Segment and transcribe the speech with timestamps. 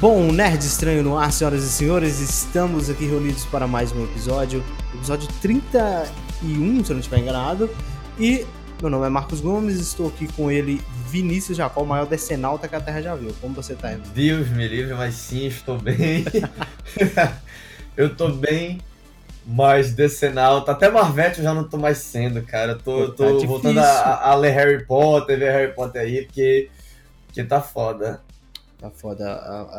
[0.00, 4.62] Bom, Nerd Estranho no ar, senhoras e senhores, estamos aqui reunidos para mais um episódio,
[4.94, 7.68] episódio 31, se eu não estiver enganado,
[8.16, 8.46] e
[8.80, 12.76] meu nome é Marcos Gomes, estou aqui com ele, Vinícius Jacó, o maior decenalta que
[12.76, 13.34] a Terra já viu.
[13.40, 14.06] Como você tá, irmão?
[14.14, 16.24] Deus me livre, mas sim, estou bem.
[17.96, 18.80] eu tô bem,
[19.44, 22.72] mas decenalta, até Marvete eu já não tô mais sendo, cara.
[22.72, 26.70] Eu tô, tá tô voltando a, a ler Harry Potter, ver Harry Potter aí, porque,
[27.26, 28.22] porque tá foda.
[28.78, 29.24] Tá foda.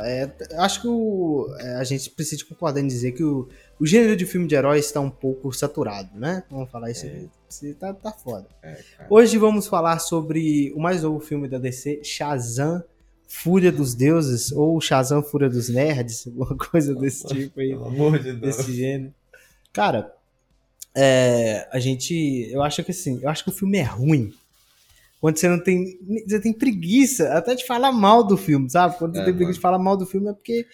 [0.04, 3.48] É, acho que o, é, a gente precisa concordar em dizer que o,
[3.80, 6.44] o gênero de filme de heróis está um pouco saturado, né?
[6.52, 7.30] Vamos falar isso aí.
[7.50, 8.46] Isso Tá, tá foda.
[8.62, 8.78] É.
[9.10, 12.84] Hoje vamos falar sobre o mais novo filme da DC, Shazam,
[13.26, 18.20] Fúria dos Deuses, ou Shazam, Fúria dos Nerds, alguma coisa desse tipo aí, Pelo amor
[18.20, 18.58] de Deus.
[18.58, 19.14] desse gênero.
[19.72, 20.14] Cara,
[20.94, 24.34] é, a gente, eu acho que assim, eu acho que o filme é ruim.
[25.20, 28.98] Quando você não tem, você tem preguiça até de falar mal do filme, sabe?
[28.98, 29.54] Quando você É, tem preguiça mano.
[29.56, 30.66] de falar mal do filme é porque,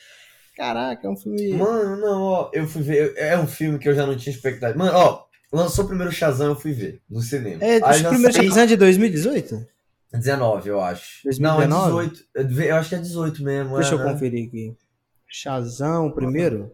[0.56, 1.54] caraca, é um filme...
[1.54, 3.14] Mano, não, ó, eu fui ver.
[3.18, 4.78] É um filme que eu já não tinha expectativa.
[4.78, 7.64] Mano, ó, lançou primeiro o Shazam, eu fui ver no cinema.
[7.64, 9.66] É, Aí o primeiro saí- Shazam é de 2018?
[10.14, 11.24] 19, eu acho.
[11.24, 11.68] 2019?
[11.68, 12.68] Não, é 18.
[12.70, 13.76] Eu acho que é 18 mesmo.
[13.76, 14.14] Deixa é, eu né?
[14.14, 14.76] conferir aqui.
[15.28, 16.72] Shazam, o primeiro?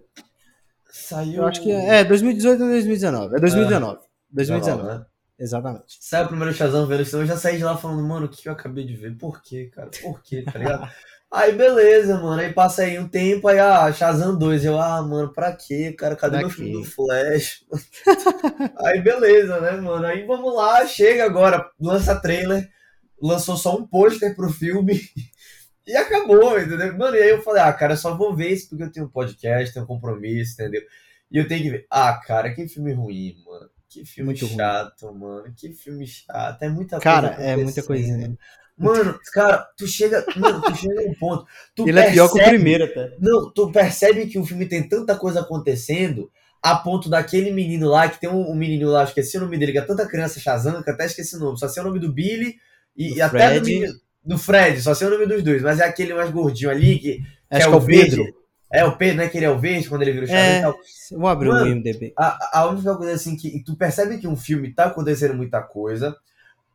[0.91, 1.35] Saiu.
[1.41, 3.35] Eu acho que é, é 2018 ou 2019.
[3.35, 3.99] É 2019.
[4.29, 5.05] 2019, né?
[5.41, 5.97] Exatamente.
[5.99, 8.47] Saiu o primeiro Shazam vendo isso, eu já saí de lá falando, mano, o que
[8.47, 9.17] eu acabei de ver?
[9.17, 9.89] Por quê, cara?
[10.01, 10.89] Por quê, tá ligado?
[11.31, 12.41] aí beleza, mano.
[12.41, 14.65] Aí passa aí um tempo, aí, ah, Shazam 2.
[14.65, 16.15] Eu, ah, mano, pra quê, cara?
[16.15, 17.65] Cadê Pra meu filme do Flash?
[18.79, 20.05] aí beleza, né, mano?
[20.05, 22.69] Aí vamos lá, chega agora, lança trailer,
[23.21, 25.01] lançou só um pôster pro filme.
[25.87, 26.95] E acabou, entendeu?
[26.95, 29.07] Mano, e aí eu falei, ah, cara, eu só vou ver isso porque eu tenho
[29.07, 30.83] um podcast, tenho um compromisso, entendeu?
[31.31, 31.87] E eu tenho que ver.
[31.89, 33.69] Ah, cara, que filme ruim, mano.
[33.91, 34.55] Que filme Muito ruim.
[34.55, 35.53] chato, mano.
[35.55, 36.63] Que filme chato.
[36.63, 37.43] É muita Cara, coisa.
[37.43, 38.37] é muita coisinha.
[38.77, 40.25] Mano, cara, tu chega.
[40.37, 41.45] Mano, tu chega num ponto.
[41.75, 43.15] Tu Ele é pior que o percebe- primeiro até.
[43.19, 46.31] Não, tu percebe que o filme tem tanta coisa acontecendo
[46.63, 49.71] a ponto daquele menino lá, que tem um, um menino lá, esqueci o nome dele,
[49.73, 51.59] que é tanta criança Shazam, que eu até esqueci o nome.
[51.59, 52.55] Só sei o nome do Billy
[52.95, 53.73] e, Do e até do Fred.
[53.73, 53.93] menino.
[54.23, 57.19] Do Fred, só sei o nome dos dois, mas é aquele mais gordinho ali, que,
[57.49, 58.33] Acho é que é o verde.
[58.73, 59.27] É o Pedro, né?
[59.29, 60.59] Que ele é o verde quando ele vira o Shazam É.
[60.59, 60.75] e tal.
[61.11, 62.13] Vou abrir o Mano, IMDB.
[62.17, 66.15] A, a única coisa assim que tu percebe que um filme tá acontecendo muita coisa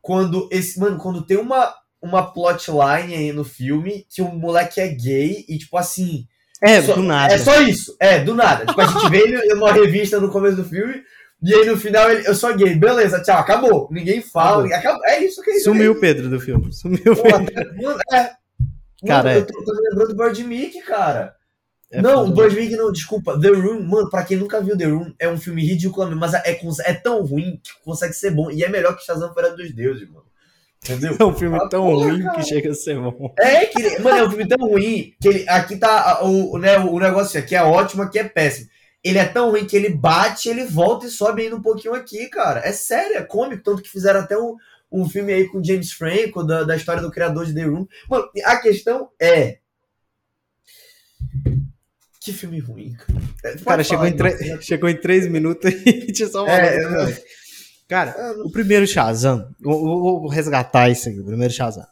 [0.03, 4.87] quando esse, mano, quando tem uma uma plotline aí no filme que o moleque é
[4.87, 6.27] gay e tipo assim,
[6.63, 7.35] É, só- do nada.
[7.35, 8.65] é só isso, é, do nada.
[8.67, 11.03] Tipo, a gente vê ele numa revista no começo do filme
[11.43, 13.89] e aí no final ele, eu sou gay, beleza, tchau, acabou.
[13.91, 14.79] Ninguém fala, Acabou.
[14.79, 15.07] acabou.
[15.07, 15.65] é isso que é isso.
[15.65, 16.73] Sumiu o Pedro do filme.
[16.73, 17.83] Sumiu o Pô, Pedro.
[17.83, 18.31] Mano, é.
[19.07, 19.37] Cara, Mano, é.
[19.39, 21.35] eu tô, tô lembrando do Birdemic, cara.
[21.91, 23.39] É não, o Birdemic não, desculpa.
[23.41, 26.43] The Room, mano, pra quem nunca viu The Room, é um filme ridículo, mas é,
[26.85, 28.51] é tão ruim que consegue ser bom.
[28.51, 30.27] E é melhor que Shazam Fera dos Deuses, mano.
[30.85, 31.17] Entendeu?
[31.19, 32.37] É um filme Ah, tão porra, ruim cara.
[32.37, 33.33] que chega a ser bom.
[33.39, 36.79] É, que ele- mano, é um filme tão ruim que ele, aqui tá o, né,
[36.79, 38.69] o negócio aqui é ótimo, aqui é péssimo.
[39.03, 42.29] Ele é tão ruim que ele bate, ele volta e sobe ainda um pouquinho aqui,
[42.29, 42.61] cara.
[42.65, 44.57] É sério, é cômico, tanto que fizeram até um,
[44.91, 47.87] um filme aí com James Franco, da, da história do criador de The Room.
[48.11, 49.59] Mano, a questão é.
[52.27, 53.21] Que filme ruim, cara.
[53.45, 56.65] É, pode Cara, chegou em, tre- chegou em três minutos e só falar.
[56.65, 57.23] É, coisa.
[57.89, 61.87] Cara, não- o primeiro Shazam, eu vou resgatar isso aqui, o primeiro Shazam.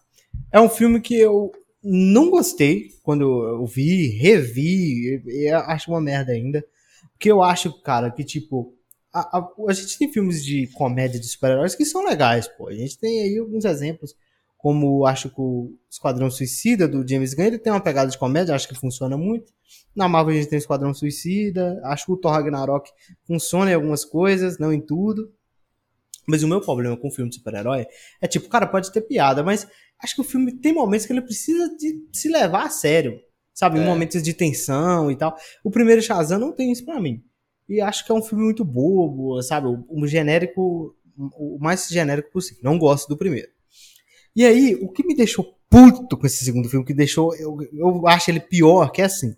[0.53, 1.53] É um filme que eu
[1.83, 6.65] não gostei quando eu vi, revi, e, e acho uma merda ainda.
[7.12, 8.75] Porque eu acho, cara, que tipo.
[9.12, 12.69] A, a- a gente tem filmes de comédia de super-heróis que são legais, pô.
[12.69, 14.12] A gente tem aí alguns exemplos,
[14.59, 18.53] como acho que o Esquadrão Suicida do James Gunn, ele tem uma pegada de comédia,
[18.56, 19.53] acho que funciona muito.
[19.94, 22.91] Na Marvel a gente tem Esquadrão Suicida, acho que o Thor Ragnarok
[23.27, 25.32] funciona em algumas coisas, não em tudo.
[26.27, 27.87] Mas o meu problema com o filme de super-herói
[28.21, 29.69] é tipo, cara, pode ter piada, mas
[30.03, 33.21] acho que o filme tem momentos que ele precisa de se levar a sério.
[33.53, 33.78] Sabe?
[33.78, 33.84] É.
[33.84, 35.36] momentos de tensão e tal.
[35.63, 37.22] O primeiro Shazam não tem isso pra mim.
[37.69, 39.69] E acho que é um filme muito bobo, sabe?
[39.69, 42.65] O, o genérico, o mais genérico possível.
[42.65, 43.48] Não gosto do primeiro.
[44.34, 47.34] E aí, o que me deixou puto com esse segundo filme, que deixou.
[47.36, 49.36] Eu, eu acho ele pior, que é assim.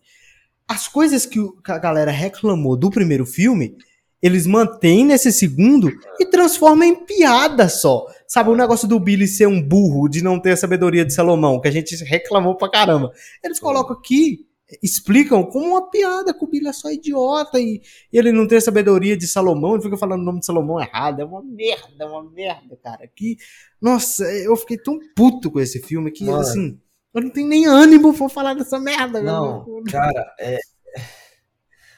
[0.68, 3.76] As coisas que, a galera reclamou do primeiro filme,
[4.20, 8.06] eles mantêm nesse segundo e transformam em piada só.
[8.26, 11.60] Sabe, o negócio do Billy ser um burro, de não ter a sabedoria de Salomão,
[11.60, 13.12] que a gente reclamou pra caramba.
[13.44, 14.46] Eles colocam aqui,
[14.82, 17.80] explicam como uma piada, que o Billy é só idiota e
[18.12, 21.20] ele não tem a sabedoria de Salomão, ele fica falando o nome de Salomão errado.
[21.20, 23.08] É uma merda, é uma merda, cara.
[23.14, 23.36] Que,
[23.80, 26.40] nossa, eu fiquei tão puto com esse filme que, Mano.
[26.40, 26.80] assim,
[27.14, 29.20] eu não tenho nem ânimo pra falar dessa merda.
[29.23, 29.85] Não, meu.
[29.91, 30.58] cara, é.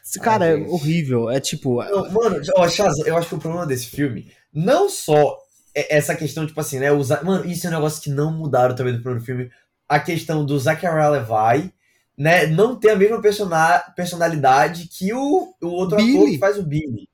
[0.05, 0.71] Esse cara Ai, é gente.
[0.71, 1.29] horrível.
[1.31, 5.37] É tipo, Não, mano, ó, Shazam, eu acho que o problema desse filme não só
[5.75, 6.91] é essa questão, tipo assim, né?
[6.91, 9.51] Usar, mano, isso é um negócio que não mudaram também do primeiro filme.
[9.89, 11.73] A questão do Zachariah Levi
[12.19, 16.17] né, não ter a mesma persona personalidade que o, o outro Billy.
[16.17, 17.08] ator que faz o Billy.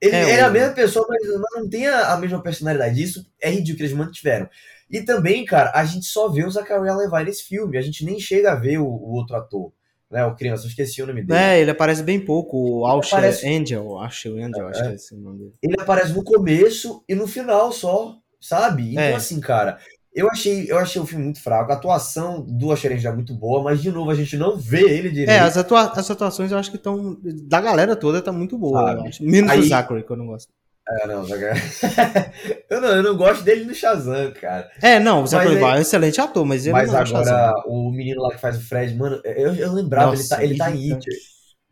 [0.00, 1.20] Ele É, ele é a mesma pessoa, mas
[1.54, 3.02] não tem a, a mesma personalidade.
[3.02, 4.48] Isso é ridículo, eles mantiveram.
[4.90, 7.76] E também, cara, a gente só vê o Zachariah Levi nesse filme.
[7.76, 9.72] A gente nem chega a ver o, o outro ator.
[10.08, 11.36] Né, o criança, eu esqueci o nome dele.
[11.40, 15.18] É, ele aparece bem pouco, o Alsher aparece- Angel, Angel, acho que é esse o
[15.18, 15.52] nome dele.
[15.60, 18.92] Ele aparece no começo e no final só, sabe?
[18.92, 19.14] Então, É.
[19.14, 19.78] assim, cara,
[20.16, 21.70] eu achei, eu achei o filme muito fraco.
[21.70, 24.80] A atuação do Asher já é muito boa, mas, de novo, a gente não vê
[24.80, 25.28] ele direito.
[25.30, 27.18] É, as, atua as atuações eu acho que estão.
[27.22, 29.00] Da galera toda tá muito boa, Sabe?
[29.00, 29.22] eu acho.
[29.22, 30.50] Menos Aí- o Zachary, que eu não gosto.
[30.88, 31.60] É, não, Zachary-
[32.70, 34.70] eu não, eu não gosto dele no Shazam, cara.
[34.80, 37.06] É, não, o Zachary Mas é um excelente ator, mas ele Mas não é o
[37.06, 37.34] Shazam.
[37.34, 40.44] agora, o menino lá que faz o Fred, mano, eu, eu lembrava, Nossa, ele tá,
[40.44, 41.10] ele tá em irritante.
[41.10, 41.20] It.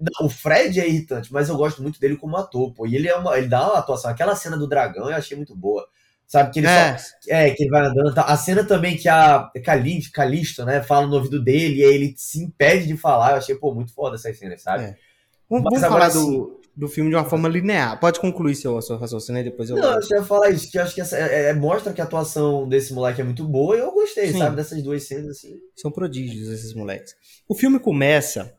[0.01, 2.87] Não, o Fred é irritante, mas eu gosto muito dele como ator, pô.
[2.89, 4.11] E ele é uma, ele dá uma atuação.
[4.11, 5.87] Aquela cena do dragão eu achei muito boa.
[6.27, 7.07] Sabe, que ele É, só.
[7.29, 8.15] É, que ele vai andando.
[8.15, 8.23] Tá.
[8.23, 12.15] A cena também que a Calisto, Calisto, né, fala no ouvido dele e aí ele
[12.17, 13.33] se impede de falar.
[13.33, 14.85] Eu achei, pô, muito foda essas cenas, sabe?
[14.85, 14.97] É.
[15.49, 18.01] vamos, vamos falar do, do filme de uma forma linear.
[18.01, 19.77] Pode concluir seu, seu raciocínio aí, depois eu.
[19.77, 22.01] Não, eu só ia falar isso, que eu acho que essa, é- é- mostra que
[22.01, 24.39] a atuação desse moleque é muito boa e eu gostei, Sim.
[24.39, 25.55] sabe, dessas duas cenas, assim.
[25.77, 27.15] São prodígios esses moleques.
[27.49, 28.53] O filme começa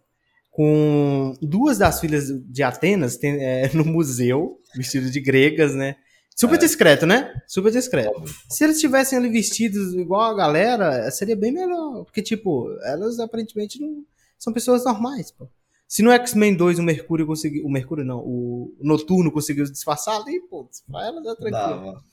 [0.52, 5.98] com duas das filhas de Atenas tem- é, no museu, vestidas de gregas, né?
[6.36, 6.58] Super É.
[6.58, 7.34] discreto, né?
[7.48, 8.12] Super discreto.
[8.50, 12.04] Se eles tivessem ali vestidos igual a galera, seria bem melhor.
[12.04, 14.04] Porque, tipo, elas aparentemente não
[14.38, 15.48] são pessoas normais, pô.
[15.88, 17.66] Se no X-Men 2 o Mercúrio conseguiu.
[17.66, 22.04] O Mercúrio não, o Noturno conseguiu se disfarçar ali, pô, pra elas é tranquilo.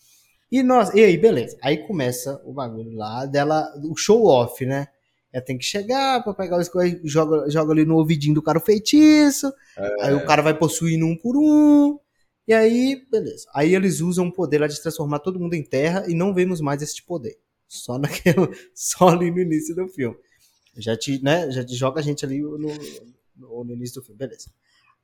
[0.53, 1.57] E nós, e aí, beleza.
[1.63, 4.87] Aí começa o bagulho lá dela, o show off, né?
[5.33, 8.59] Ela tem que chegar pra pegar as coisas, joga, joga ali no ouvidinho do cara
[8.59, 9.51] o feitiço.
[10.03, 11.99] Aí o cara vai possuindo um por um.
[12.47, 13.47] E aí, beleza.
[13.55, 16.61] Aí eles usam o poder lá de transformar todo mundo em terra e não vemos
[16.61, 17.39] mais esse poder.
[17.69, 18.37] Só naquele,
[18.75, 20.17] só ali no início do filme.
[20.77, 22.59] Já te, né, já te joga a gente ali no,
[23.37, 24.51] no, no início do filme, beleza.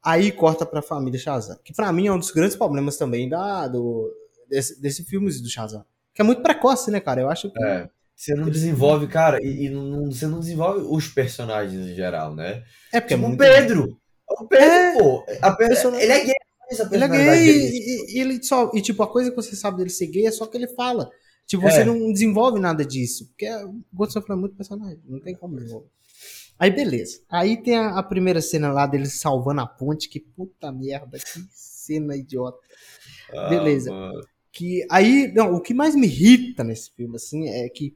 [0.03, 3.67] Aí corta pra família Shazam, que pra mim é um dos grandes problemas também da,
[3.69, 4.11] do,
[4.49, 5.85] desse, desse filme do Shazam.
[6.15, 7.21] Que é muito precoce, né, cara?
[7.21, 7.63] Eu acho que.
[7.63, 7.89] É.
[8.15, 12.65] Você não desenvolve, cara, e, e não- você não desenvolve os personagens em geral, né?
[12.93, 13.39] É porque tipo é o muito.
[13.39, 14.01] Pedro.
[14.29, 14.99] O Pedro, É.
[14.99, 15.25] pô.
[15.41, 15.57] a
[16.03, 16.35] Ele é gay,
[16.93, 18.71] Ele é gay e, e ele só.
[18.75, 21.09] E tipo, a coisa que você sabe dele ser gay é só que ele fala.
[21.47, 21.71] Tipo, É.
[21.71, 23.27] você não desenvolve nada disso.
[23.29, 25.01] Porque é- o Ghost of é muito personagem.
[25.07, 25.89] Não tem como desenvolver.
[26.59, 27.21] Aí, beleza.
[27.31, 30.09] Aí tem a, a primeira cena lá dele salvando a ponte.
[30.09, 32.59] Que puta merda, que cena idiota.
[33.33, 33.91] Ah, beleza.
[33.91, 34.21] mano.
[34.53, 37.95] Que aí, não, o que mais me irrita nesse filme, assim, é que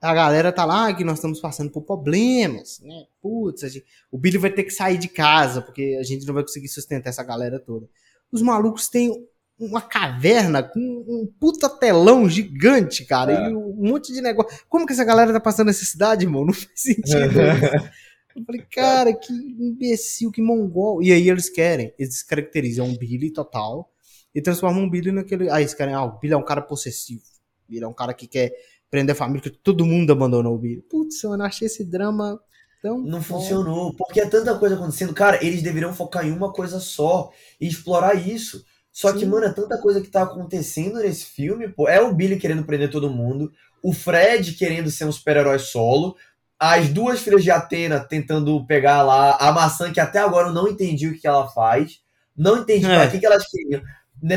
[0.00, 3.04] a galera tá lá, que nós estamos passando por problemas, né?
[3.22, 6.34] Putz, a gente- o Billy vai ter que sair de casa, porque a gente não
[6.34, 7.88] vai conseguir sustentar essa galera toda.
[8.32, 9.12] Os malucos têm
[9.58, 13.50] uma caverna com um puta telão gigante, cara, É.
[13.50, 14.58] e um monte de negócio.
[14.68, 16.44] Como que essa galera tá passando necessidade, irmão?
[16.44, 17.12] Não faz sentido.
[18.34, 21.02] Eu falei, cara, que imbecil, que mongol.
[21.02, 23.92] E aí eles querem, eles caracterizam um Billy total
[24.34, 25.50] e transformam um Billy naquele.
[25.50, 27.20] Ah, eles querem, ah, o Billy é um cara possessivo.
[27.68, 28.50] O Billy é um cara que quer
[28.90, 30.80] prender a família, que todo mundo abandonou o Billy.
[30.80, 32.40] Putz, eu achei esse drama
[32.82, 32.98] tão.
[32.98, 33.40] Não foda.
[33.42, 35.14] funcionou, porque é tanta coisa acontecendo.
[35.14, 38.64] Cara, eles deveriam focar em uma coisa só e explorar isso.
[38.92, 39.26] Só que, Sim.
[39.26, 41.88] mano, é tanta coisa que tá acontecendo nesse filme, pô.
[41.88, 43.50] É o Billy querendo prender todo mundo,
[43.82, 46.14] o Fred querendo ser um super-herói solo,
[46.58, 50.68] as duas filhas de Atena tentando pegar lá a maçã que até agora eu não
[50.68, 52.00] entendi o que ela faz.
[52.36, 52.94] Não entendi É.
[53.00, 53.82] pra que, que elas queriam.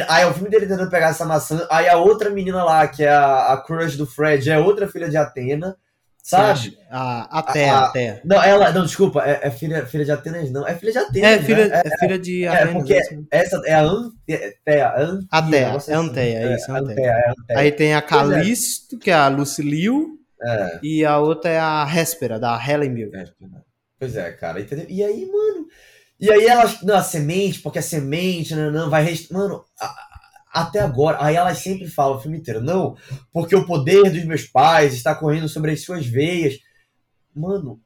[0.08, 1.68] Aí é o filme dele tentando pegar essa maçã.
[1.70, 5.08] Aí a outra menina lá, que é a, a crush do Fred, é outra filha
[5.10, 5.78] de Atena.
[6.28, 6.76] Sabe?
[6.90, 8.22] A, a Terra, A- a Terra.
[8.26, 8.72] Não, ela.
[8.72, 10.68] Não, desculpa, é, é filha, filha de Atenas, não.
[10.68, 11.30] É filha de Atenas.
[11.32, 11.44] É, né?
[11.44, 13.28] filha, É, é filha de é, Atenas, porque é mesmo.
[13.30, 13.82] essa é a.
[13.84, 14.56] Anteia,
[15.32, 16.72] Ateia, negócio é isso.
[17.56, 18.02] Aí tem a é.
[18.02, 23.26] Calisto, que é a Lucilio, É, e a outra é a Réspera, da Helen é,
[24.00, 24.86] pois é, cara, entendeu?
[24.90, 25.68] E aí, mano.
[26.20, 26.82] E aí elas.
[26.82, 29.06] Não, a semente, porque a semente, não, não, vai.
[29.32, 29.96] Mano, a-
[30.56, 31.18] até agora.
[31.22, 32.96] Aí elas sempre falam o filme inteiro, não,
[33.32, 36.60] porque o poder dos meus pais está correndo sobre as suas veias.
[37.36, 37.80] Mano,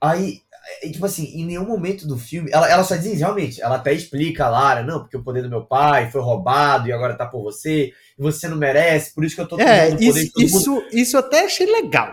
[0.00, 0.40] aí.
[0.82, 2.50] é, Tipo assim, em nenhum momento do filme.
[2.52, 5.48] Ela, ela só diz, realmente, ela até explica a Lara, não, porque o poder do
[5.50, 9.34] meu pai foi roubado e agora tá por você, e você não merece, por isso
[9.36, 12.08] que eu tô É, tomando isso, isso, isso até achei legal.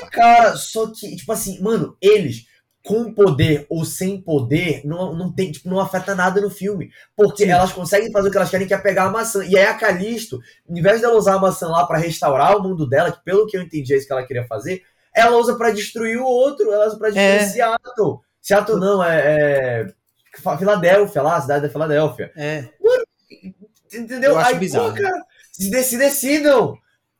[0.00, 0.16] Parte.
[0.16, 2.44] Cara, só que, tipo assim, mano, eles
[2.84, 6.90] com poder ou sem poder não, não tem, tipo, não afeta nada no filme.
[7.16, 7.50] Porque Sim.
[7.50, 9.44] elas conseguem fazer o que elas querem, que é pegar a maçã.
[9.44, 12.88] E aí a Calisto, em vez dela usar a maçã lá pra restaurar o mundo
[12.88, 14.82] dela, que pelo que eu entendi é isso que ela queria fazer,
[15.14, 17.46] ela usa pra destruir o outro, ela usa pra destruir É.
[17.46, 18.20] Seattle.
[18.40, 19.86] Seattle não, é, é.
[20.58, 22.32] Filadélfia lá, a cidade da Filadélfia.
[22.34, 22.64] É,
[23.94, 24.30] Entendeu?
[24.32, 24.94] Eu acho Aí, bizarro.
[24.94, 25.22] pô, cara,
[25.52, 26.74] se decidam.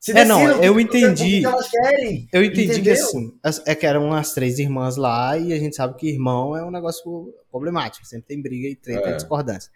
[0.04, 1.42] Se É, não, eu que- entendi.
[1.42, 2.26] que.
[2.32, 2.92] Eu entendi que Entendeu?
[2.94, 6.56] assim, as- é que eram as três irmãs lá e a gente sabe que irmão
[6.56, 9.16] é um negócio problemático, sempre tem briga e treta e É.
[9.16, 9.70] discordância.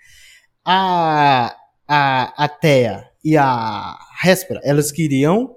[0.64, 1.54] A,
[1.87, 5.54] a, a Thea e a Réspera, elas queriam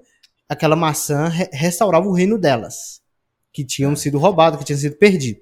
[0.48, 3.02] aquela maçã re- restaurar o reino delas,
[3.52, 5.40] que tinham sido roubado, que tinha sido perdido.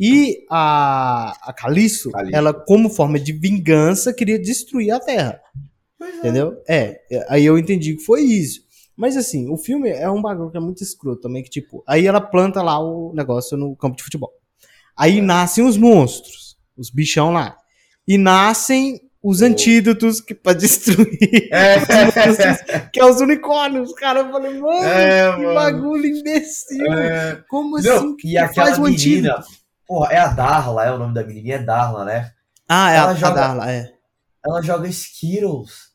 [0.00, 2.10] E a, a Calisto.
[2.32, 5.40] ela, como forma de vingança, queria destruir a Terra.
[6.02, 6.18] Pois é.
[6.18, 6.56] Entendeu?
[6.68, 8.60] É, é, aí eu entendi que foi isso.
[8.96, 12.06] Mas assim, o filme é um bagulho que é muito escroto também, que tipo, aí
[12.06, 14.30] ela planta lá o negócio no campo de futebol.
[14.96, 17.56] Aí nascem os monstros, os bichão lá.
[18.06, 21.76] E nascem os antídotos que pra destruir, É,
[22.92, 23.92] que é os unicórnios.
[23.94, 25.54] Cara, eu falei, mano, É, que mano.
[25.54, 26.92] bagulho imbecil.
[26.92, 27.42] é.
[27.48, 27.88] Como assim?
[27.88, 29.46] Não, que e aquela faz o menina, antídoto?
[29.86, 32.32] porra, é a Darla, é o nome da menininha, é Darla, né?
[32.68, 33.92] Ah, é ela a, joga- a Darla, é.
[34.44, 35.91] Ela joga Skittles.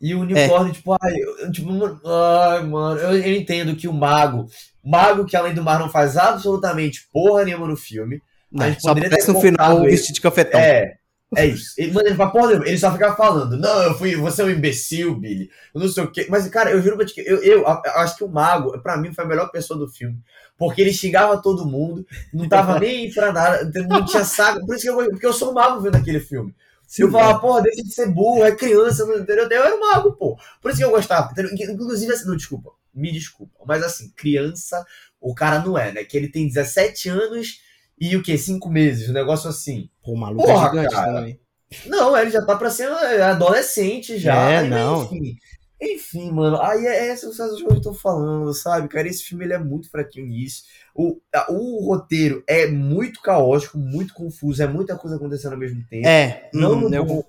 [0.00, 3.92] E o unicórnio, tipo, ai, eu- tipo, mano, ai, mano, eu, eu entendo que o
[3.92, 4.46] mago,
[4.84, 8.20] mago que além do mar não faz absolutamente porra nenhuma no filme.
[8.52, 9.90] Não, só aparece no final ele.
[9.90, 10.60] vestido de cafetão.
[10.60, 10.94] É,
[11.34, 11.72] é isso.
[11.78, 14.50] Ele, mano, ele porra nenhuma, ele só fica falando, não, eu fui, você é um
[14.50, 16.26] imbecil, Billy, eu não sei o quê.
[16.28, 18.98] Mas, cara, eu juro pra ti que eu, eu, eu acho que o mago, pra
[18.98, 20.18] mim, foi a melhor pessoa do filme.
[20.58, 24.64] Porque ele xingava todo mundo, não tava nem pra nada, não tinha saco.
[24.66, 26.54] Por isso que eu, porque eu sou mago vendo aquele filme.
[26.86, 29.48] Sim, eu falava, porra, deixa de ser burro, é criança, entendeu?
[29.50, 30.38] Eu era um mago, pô.
[30.62, 31.32] Por isso que eu gostava.
[31.32, 31.52] entendeu?
[31.74, 33.52] Inclusive, assim, não, desculpa, me desculpa.
[33.66, 34.84] Mas assim, criança,
[35.20, 36.04] o cara não é, né?
[36.04, 37.60] Que ele tem 17 anos
[37.98, 38.38] e o quê?
[38.38, 39.90] 5 meses, um negócio assim.
[40.02, 41.12] Pô, o maluco Porra, é gigante cara.
[41.14, 41.40] também.
[41.86, 42.88] Não, ele já tá pra ser
[43.20, 44.50] adolescente já.
[44.50, 45.04] É, não.
[45.04, 45.36] Enfim,
[45.80, 48.88] enfim, mano, aí é essas coisas que eu tô falando, sabe?
[48.88, 50.62] Cara, esse filme ele é muito fraquinho nisso.
[50.96, 56.06] O, o roteiro é muito caótico, muito confuso, é muita coisa acontecendo ao mesmo tempo.
[56.06, 57.24] É, não hum, no eu, bom,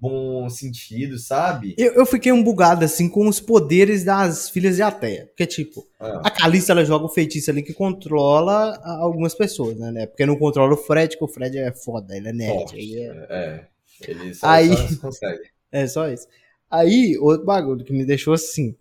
[0.00, 1.74] bom sentido, sabe?
[1.76, 5.26] eu, eu fiquei um bugado assim com os poderes das filhas de Ateia.
[5.26, 9.90] Porque, tipo, Ah, a Calista ela joga o feitiço ali que controla algumas pessoas, né,
[9.90, 10.06] né?
[10.06, 12.54] Porque não controla o Fred, que o Fred é foda, ele é nerd.
[12.54, 13.66] forte, Aí é, é.
[14.08, 15.42] Ele só, Aí- só consegue.
[15.70, 16.26] é só isso.
[16.70, 18.74] Aí, outro bagulho que me deixou assim.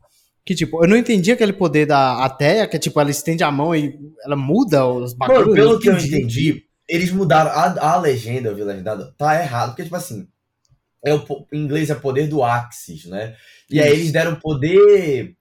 [0.45, 3.51] Que, tipo, eu não entendi aquele poder da Ateia, que é tipo, ela estende a
[3.51, 5.43] mão e ela muda os bagulhos.
[5.43, 9.69] Mano, pelo que eu entendi, eles mudaram a, a legenda, eu vi legendada, tá errado,
[9.69, 10.27] porque, tipo assim,
[11.03, 13.35] é o, em inglês é poder do Axis, né?
[13.69, 13.99] E aí Isso.
[13.99, 15.35] eles deram poder.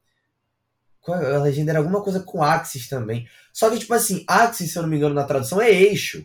[1.06, 3.26] A legenda era alguma coisa com Axis também.
[3.52, 6.24] Só que, tipo assim, Axis, se eu não me engano, na tradução é eixo.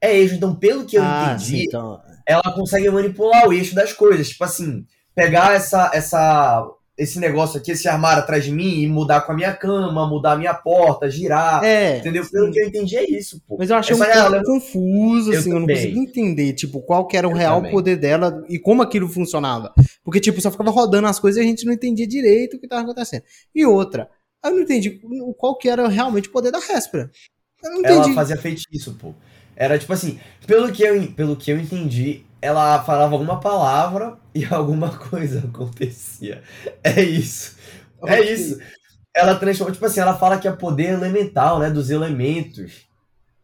[0.00, 2.00] É eixo, então, pelo que eu ah, entendi, sim, então.
[2.26, 4.28] ela consegue manipular o eixo das coisas.
[4.28, 9.22] Tipo assim, pegar essa, essa, esse negócio aqui, esse armário atrás de mim e mudar
[9.22, 11.64] com a minha cama, mudar a minha porta, girar.
[11.64, 11.98] É.
[11.98, 12.24] Entendeu?
[12.30, 12.52] Pelo sim.
[12.52, 13.56] que eu entendi é isso, pô.
[13.58, 16.82] Mas eu achei É um ela, pouco confuso, Eu assim, eu, não consegui entender, tipo,
[16.82, 17.72] qual que era o Eu real também.
[17.72, 19.72] poder dela e como aquilo funcionava.
[20.04, 22.66] Porque, tipo, só ficava rodando as coisas e a gente não entendia direito o que
[22.66, 23.22] estava acontecendo.
[23.54, 24.08] E outra,
[24.44, 25.00] eu não entendi
[25.38, 27.10] qual que era realmente o poder da Réspera.
[27.64, 28.08] Eu não entendi.
[28.08, 29.14] Ela fazia feitiço, pô.
[29.56, 34.44] Era tipo assim, pelo que eu, pelo que eu entendi, ela falava alguma palavra e
[34.52, 36.42] alguma coisa acontecia.
[36.84, 37.56] É isso.
[38.06, 38.32] É Ok.
[38.34, 38.58] isso.
[39.14, 42.86] Ela transforma, tipo assim, ela fala que é poder elemental, né, dos elementos.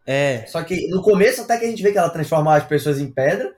[0.06, 0.46] É.
[0.46, 3.10] Só que no começo até que a gente vê que ela transforma as pessoas em
[3.10, 3.54] pedra,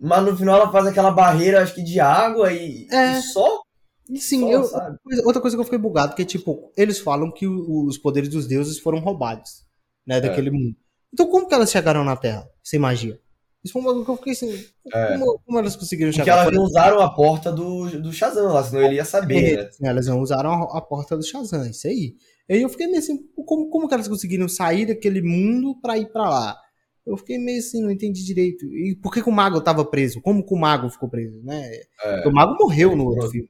[0.00, 3.18] mas no final ela faz aquela barreira, acho que de água e, É.
[3.18, 3.60] e só,
[4.16, 7.46] sim, só, eu, outra coisa que eu fiquei bugado, que é, tipo, eles falam que
[7.46, 9.64] os poderes dos deuses foram roubados,
[10.06, 10.74] né, daquele mundo.
[11.12, 13.20] Então como que elas chegaram na Terra, sem magia?
[13.64, 15.16] Isso foi um bagulho que eu fiquei assim, É.
[15.18, 16.42] como, como elas conseguiram Porque chegar?
[16.42, 19.62] elas não usaram a porta do, do Shazam lá, senão ele ia saber, né?
[19.80, 22.14] Né, Elas não usaram a, a porta do Shazam, isso aí.
[22.50, 26.10] Aí eu fiquei meio assim, como, como que elas conseguiram sair daquele mundo pra ir
[26.12, 26.56] pra lá?
[27.06, 28.64] Eu fiquei meio assim, não entendi direito.
[28.66, 30.20] E por que, que o mago tava preso?
[30.20, 31.70] Como que o mago ficou preso, né?
[32.04, 32.14] É.
[32.14, 33.48] Porque o mago morreu no outro filme.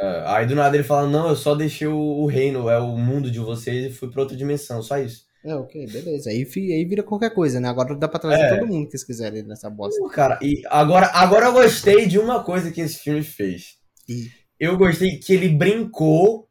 [0.00, 2.96] É, aí do nada ele fala, não, eu só deixei o, o reino, é o
[2.96, 5.24] mundo de vocês e fui pra outra dimensão, só isso.
[5.44, 6.30] É, ok, beleza.
[6.30, 7.68] Aí, aí vira qualquer coisa, né?
[7.68, 8.56] Agora dá pra trazer É.
[8.58, 10.00] todo mundo que eles quiserem nessa bosta.
[10.00, 13.76] Pô, cara, e agora, agora eu gostei de uma coisa que esse filme fez.
[14.08, 14.28] Ih.
[14.58, 16.48] Eu gostei que ele brincou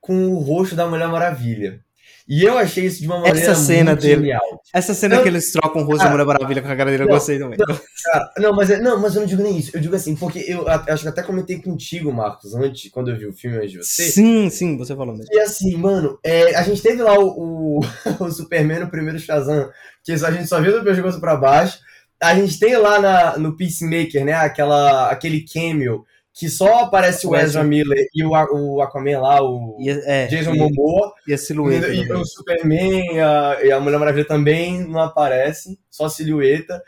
[0.00, 1.84] com o rosto da Mulher Maravilha.
[2.28, 4.16] E eu achei isso de uma maneira Essa cena muito dele.
[4.16, 4.62] genial.
[4.74, 6.90] Essa cena Eu- que eles trocam o rosto da Cara, Mulher Maravilha com a cara
[6.90, 7.56] dele, eu não, gostei também.
[7.58, 9.70] Cara, não, mas, é- não, mas eu não digo nem isso.
[9.74, 13.16] Eu digo assim, porque eu a- acho que até comentei contigo, Marcos, antes, quando eu
[13.16, 14.10] vi o filme antes de você.
[14.10, 15.32] Sim, sim, você falou mesmo.
[15.32, 17.80] E assim, mano, é, a gente teve lá o, o,
[18.20, 19.70] o Superman no primeiro Shazam,
[20.04, 21.78] que a gente só viu do pescoço pra baixo.
[22.20, 27.34] A gente tem lá na, no Peacemaker, né, aquela, aquele cameo, que só aparece o
[27.34, 27.64] Ezra.
[27.64, 31.12] Miller e o, o Aquaman lá, o E, é, Jason e, Momoa.
[31.26, 31.88] e a silhueta.
[31.88, 32.22] E, também.
[32.22, 36.80] o Superman e a, e a Mulher Maravilha também não aparecem, só a silhueta.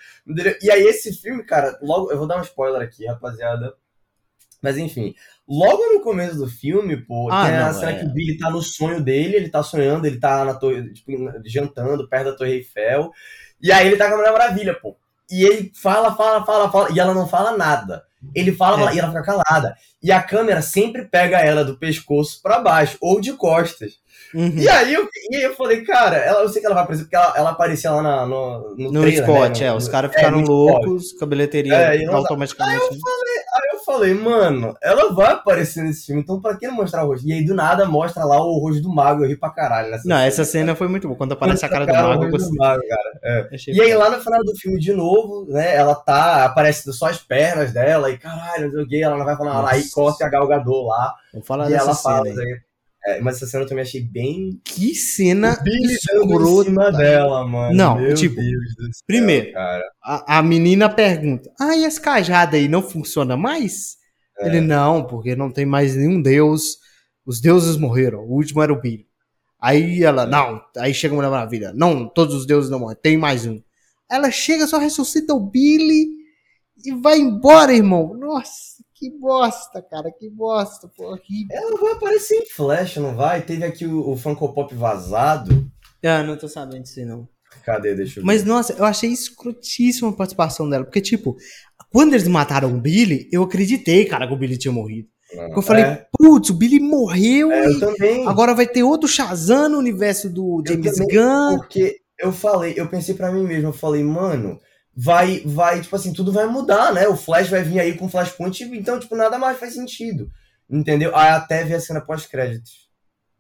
[0.63, 3.75] E aí esse filme, cara, logo, eu vou dar um spoiler aqui, rapaziada.
[4.63, 5.15] Mas enfim,
[5.49, 7.99] logo no começo do filme, pô, Ah, tem a cena é.
[7.99, 11.11] que o Billy tá no sonho dele, ele tá sonhando, ele tá na torre, tipo,
[11.47, 13.11] jantando perto da Torre Eiffel.
[13.61, 14.97] E aí ele tá com a Mulher Maravilha, pô.
[15.31, 18.05] E ele fala, fala, fala, fala, e ela não fala nada.
[18.35, 18.95] Ele fala, É.
[18.95, 19.75] e ela fica calada.
[20.03, 23.95] E a câmera sempre pega ela do pescoço pra baixo, ou de costas.
[24.33, 24.53] Uhum.
[24.57, 27.05] E aí eu, e aí eu falei, cara, ela, eu sei que ela vai aparecer,
[27.05, 29.67] porque ela, ela aparecia lá na- no, no, No trailer, spot, né?
[29.67, 29.71] é.
[29.71, 30.49] No- Os caras é, ficaram spot.
[30.49, 32.79] loucos, com a bilheteria É, e não dá- automaticamente.
[32.95, 33.01] né?
[33.55, 37.09] Aí eu falei, mano, ela vai aparecer nesse filme, então pra que não mostrar o
[37.09, 37.27] rosto?
[37.27, 40.09] E aí do nada mostra lá o rosto do mago, eu ri pra caralho nessa
[40.09, 41.19] Não, essa cena foi muito boa.
[41.19, 43.49] Quando aparece a cara do mago, eu do mago, cara.
[43.53, 47.07] Achei E aí lá no final do filme, de novo, né, ela tá, aparece só
[47.07, 49.95] as pernas dela, e caralho, o que, ela não vai falar nada, aí Nossa.
[49.95, 52.61] corta a Galgador lá, Vamos falar e ela cena fala, aí.
[53.07, 56.65] É, mas essa cena eu também achei bem Que cena escrota.
[56.65, 57.75] cima dela, mano.
[57.75, 58.45] Não, Meu tipo, céu,
[59.07, 59.57] primeiro.
[60.03, 63.97] A, a menina pergunta: Ah, e esse cajado aí não funciona mais?
[64.39, 64.47] É.
[64.47, 66.79] Ele não, porque não tem mais nenhum deus.
[67.25, 68.21] Os deuses morreram.
[68.21, 69.07] O último era o Billy.
[69.61, 70.61] Aí ela, não.
[70.79, 71.73] Aí chega a Mulher Maravilha.
[71.75, 72.97] Não, todos os deuses não morrem.
[73.03, 73.61] Tem mais um.
[74.11, 76.20] Ela chega, só ressuscita o Billy
[76.85, 78.15] e vai embora, irmão.
[78.15, 80.11] Nossa, que bosta, cara.
[80.19, 80.89] Que bosta.
[80.97, 81.49] Pô, horrível.
[81.57, 83.43] Ela vai aparecer em Flash, não vai?
[83.43, 85.67] Teve aqui o, o Funko Pop vazado.
[86.05, 87.29] Ah, não tô sabendo disso não.
[87.65, 87.95] Cadê?
[87.95, 88.27] Deixa eu ver.
[88.27, 90.85] Mas, nossa, eu achei escrotíssima a participação dela.
[90.85, 91.37] Porque, tipo,
[91.93, 95.09] quando eles mataram o Billy, eu acreditei, cara, que o Billy tinha morrido.
[95.33, 98.27] Porque eu falei, É, putz, o Billy morreu é, eu também.
[98.27, 101.59] agora vai ter outro Shazam no universo do James Gunn.
[101.59, 104.59] Porque eu falei, eu pensei pra mim mesmo, eu falei, mano,
[104.97, 107.07] vai, vai, tipo assim, tudo vai mudar, né?
[107.09, 110.31] O Flash vai vir aí com Flashpoint, então, tipo, nada mais faz sentido.
[110.69, 111.15] Entendeu?
[111.17, 112.89] Aí até vi a cena pós-créditos.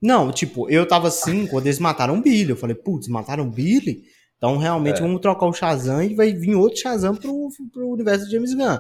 [0.03, 2.51] Não, tipo, eu tava assim quando eles mataram o Billy.
[2.51, 4.03] Eu falei, putz, mataram o Billy?
[4.37, 5.03] Então realmente É.
[5.03, 8.79] vamos trocar o Shazam e vai vir outro Shazam pro, pro universo do James Gunn.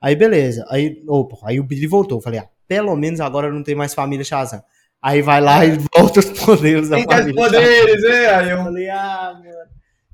[0.00, 0.64] Aí beleza.
[0.70, 2.18] Aí, opa, aí o Billy voltou.
[2.18, 4.62] Eu falei, ah, pelo menos agora não tem mais família Shazam.
[5.02, 7.42] Aí vai lá e volta os poderes da Tem mais família.
[7.44, 8.26] poderes, né?
[8.28, 9.59] Aí Eu eu, falei, ah, mano.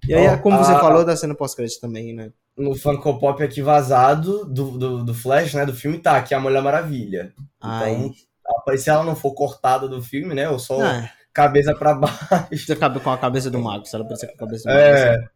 [0.08, 2.32] E aí, como você a- falou da cena pós-crédito também, né?
[2.56, 5.66] no Funko Pop aqui vazado do, do, do Flash, né?
[5.66, 7.34] Do filme, tá aqui a Mulher Maravilha.
[7.60, 7.92] Ai.
[7.92, 8.14] Então,
[8.68, 10.48] a- se ela não for cortada do filme, né?
[10.48, 12.16] Ou só Ah, cabeça pra baixo.
[12.50, 14.86] você acaba com a cabeça do mago, se ela parecer com a cabeça do mago.
[14.86, 15.28] É,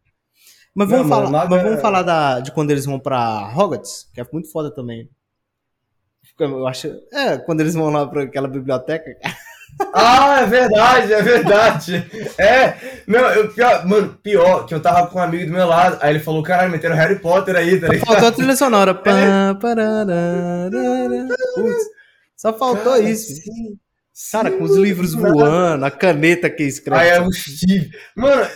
[0.75, 4.09] Mas vamos, Não, falar, mas é- vamos falar da, de quando eles vão pra Hogwarts,
[4.15, 5.11] que é muito foda também.
[6.39, 6.89] Eu acho.
[7.13, 9.11] É, quando eles vão lá pra aquela biblioteca.
[9.95, 12.11] Ah, é verdade, é verdade.
[12.39, 15.99] É, não, eu, pior, mano, pior, que eu tava com um amigo do meu lado,
[16.01, 18.07] aí ele falou, caralho, meteram Harry Potter aí, tá ligado?
[18.07, 18.95] Faltou a trilha sonora.
[18.95, 19.11] Pá.
[21.55, 21.85] Putz,
[22.37, 23.35] só faltou Cara, isso.
[23.35, 23.79] sim,
[24.33, 27.01] Cara, com os livros voando, a caneta que escreve.
[27.03, 27.91] Aí é o Steve.
[28.15, 28.47] Mano,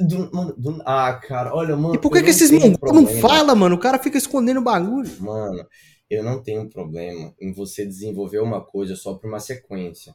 [0.00, 1.94] do- mano, do- ah, cara, olha, mano.
[1.94, 3.74] E por que, que esses mongol não falam, mano?
[3.74, 5.10] O cara fica escondendo o bagulho.
[5.20, 5.66] Mano,
[6.08, 10.14] eu não tenho problema em você desenvolver uma coisa só pra uma sequência.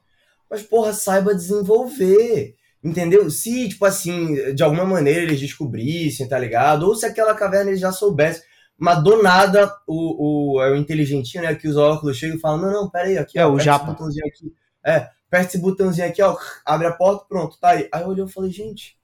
[0.51, 2.55] Mas, porra, saiba desenvolver.
[2.83, 3.29] Entendeu?
[3.29, 6.83] Se, tipo assim, de alguma maneira eles descobrissem, tá ligado?
[6.83, 8.43] Ou se aquela caverna eles já soubessem.
[8.77, 12.57] Mas do nada, o, o, é o inteligentinho, né, que usa óculos chega e fala:
[12.57, 13.85] Não, não, pera aí, aqui, É, ó, o japa.
[13.85, 14.53] esse botãozinho aqui.
[14.83, 14.95] É,
[15.27, 16.35] aperta esse botãozinho aqui, ó,
[16.65, 17.87] abre a porta, pronto, tá aí.
[17.93, 18.97] Aí eu olhei e falei: Gente,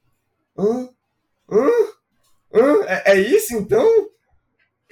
[0.57, 0.89] hã?
[1.49, 1.69] Hã?
[2.53, 2.83] Hã?
[2.87, 3.87] É, é isso então?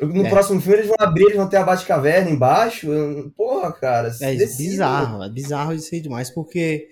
[0.02, 0.30] No É.
[0.30, 2.88] próximo filme eles vão abrir, eles vão ter a Batcaverna embaixo.
[3.38, 4.10] Porra, cara.
[4.22, 4.70] É decide.
[4.72, 6.88] bizarro, é bizarro isso aí demais, porque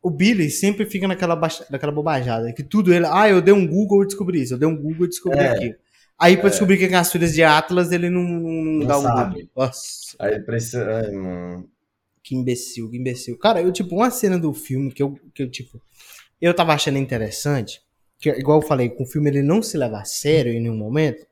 [0.00, 3.66] o Billy sempre fica naquela, baixa- naquela bobajada, que tudo ele, ah, eu dei um
[3.66, 5.48] Google e descobri isso, eu dei um Google e descobri É.
[5.48, 5.74] aquilo.
[6.16, 9.30] Aí pra descobrir quem é as filhas de Atlas, ele não, não dá o sabe.
[9.34, 9.48] Google.
[9.56, 10.84] Nossa, Aí precisa.
[10.88, 11.68] Ai, mano.
[12.22, 13.36] que imbecil, que imbecil.
[13.36, 15.82] Cara, eu, tipo, uma cena do filme que eu, que eu tipo,
[16.40, 17.82] eu tava achando interessante,
[18.18, 20.76] que igual eu falei, com o filme ele não se leva a sério em nenhum
[20.76, 21.26] momento,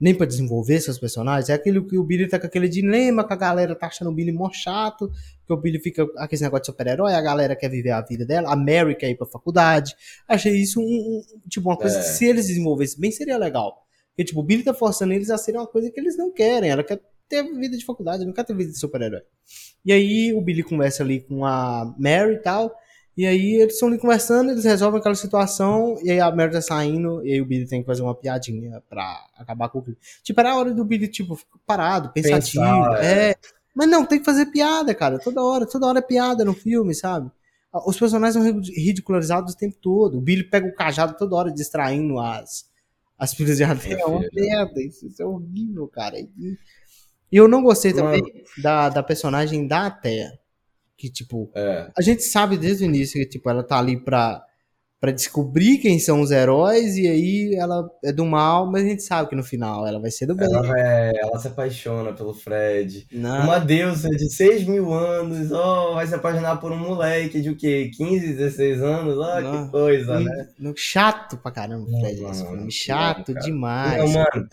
[0.00, 3.32] nem pra desenvolver seus personagens, é aquele que o Billy tá com aquele dilema, que
[3.32, 5.10] a galera tá achando o Billy mó chato,
[5.44, 8.24] que o Billy fica com aquele negócio de super-herói, a galera quer viver a vida
[8.24, 9.94] dela, a Mary quer ir pra faculdade.
[10.28, 12.00] Achei isso um, um- tipo uma coisa É.
[12.02, 13.84] que se eles desenvolvessem bem seria legal.
[14.10, 16.70] Porque tipo, o Billy tá forçando eles a serem uma coisa que eles não querem,
[16.70, 19.20] ela quer ter vida de faculdade, não quer ter vida de super-herói.
[19.84, 22.72] E aí o Billy conversa ali com a Mary e tal.
[23.18, 26.62] E aí eles estão ali conversando, eles resolvem aquela situação, e aí a Mary tá
[26.62, 29.98] saindo, e aí o Billy tem que fazer uma piadinha pra acabar com o clima.
[30.22, 32.62] Tipo, era a hora do Billy, tipo, parado, pensativo.
[32.62, 33.34] Pensar, é.
[33.74, 35.18] Mas não, tem que fazer piada, cara.
[35.18, 37.28] Toda hora, toda hora é piada no filme, sabe?
[37.84, 40.18] Os personagens são ri- ridicularizados o tempo todo.
[40.18, 42.66] O Billy pega o cajado toda hora distraindo as,
[43.18, 43.94] as filhas de Adé.
[44.00, 44.30] É uma filha.
[44.32, 46.20] merda, isso, isso é horrível, cara.
[46.20, 46.56] E,
[47.32, 48.32] eu não gostei também Mano.
[48.62, 50.38] da, da personagem da Terra.
[50.98, 51.88] Que, tipo, É.
[51.96, 54.42] a gente sabe desde o início que, tipo, ela tá ali pra,
[55.00, 59.04] Pra descobrir quem são os heróis, e aí ela é do mal, mas a gente
[59.04, 60.48] sabe que no final ela vai ser do bem.
[60.52, 63.06] Ela, vai- ela se apaixona pelo Fred.
[63.12, 63.44] Não.
[63.44, 67.56] Uma deusa de 6 mil anos, ó, vai se apaixonar por um moleque de o
[67.56, 67.92] quê?
[67.96, 69.16] 15, 16 anos?
[69.16, 69.66] Ó, Não.
[69.66, 70.48] que coisa, né?
[70.58, 72.20] No- chato pra caramba, Fred.
[72.20, 73.98] não, não, Chato demais.
[74.02, 74.48] Não, mano,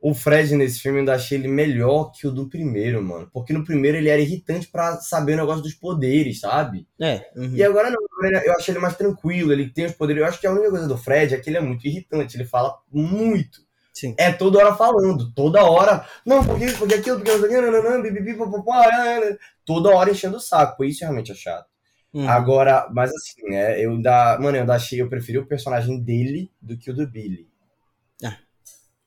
[0.00, 3.28] o Fred nesse filme eu ainda achei ele melhor que o do primeiro, mano.
[3.32, 6.86] Porque no primeiro ele era irritante pra saber o negócio dos poderes, sabe?
[7.00, 7.28] É.
[7.34, 7.54] uhum.
[7.54, 7.98] E agora não,
[8.44, 10.22] eu achei ele mais tranquilo, ele tem os poderes.
[10.22, 12.44] Eu acho que a única coisa do Fred é que ele é muito irritante, ele
[12.44, 13.66] fala muito.
[13.92, 14.14] Sim.
[14.18, 16.06] É toda hora falando, toda hora.
[16.24, 19.36] Não, porque isso, porque aquilo, porque não bibibi, popopó, nananã.
[19.64, 20.84] toda hora enchendo o saco.
[20.84, 21.66] Isso realmente é chato.
[22.12, 22.28] Uhum.
[22.28, 23.82] Agora, mas assim, né?
[23.82, 24.38] Eu ainda.
[24.38, 27.48] Mano, eu ainda achei, eu preferi o personagem dele do que o do Billy.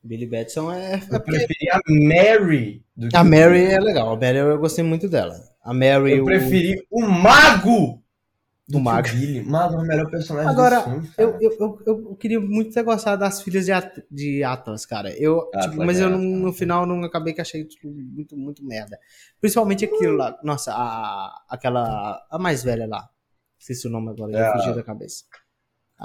[0.03, 0.93] Billy Batson é.
[0.93, 4.11] é Eu porque- preferi a Mary do que A Mary é legal.
[4.11, 5.35] A Mary eu gostei muito dela.
[5.61, 6.13] A Mary.
[6.17, 8.01] Eu o- preferi o Mago
[8.67, 9.07] Do que Mago.
[9.07, 9.41] o Billy.
[9.43, 11.09] Mago é o melhor personagem Agora, do filme.
[11.17, 15.11] Eu, eu, eu, eu queria muito ter gostado das filhas de, At de Atlas, cara.
[15.19, 16.41] Eu, Atlas, tipo, mas é, eu não- Atlas.
[16.41, 18.97] no final não acabei que achei tipo, muito, muito merda.
[19.41, 20.39] Principalmente aquilo lá.
[20.43, 22.25] Nossa, a, aquela.
[22.31, 23.01] A mais velha lá.
[23.01, 23.09] Não
[23.65, 25.25] sei se o nome agora já É, fugiu da cabeça.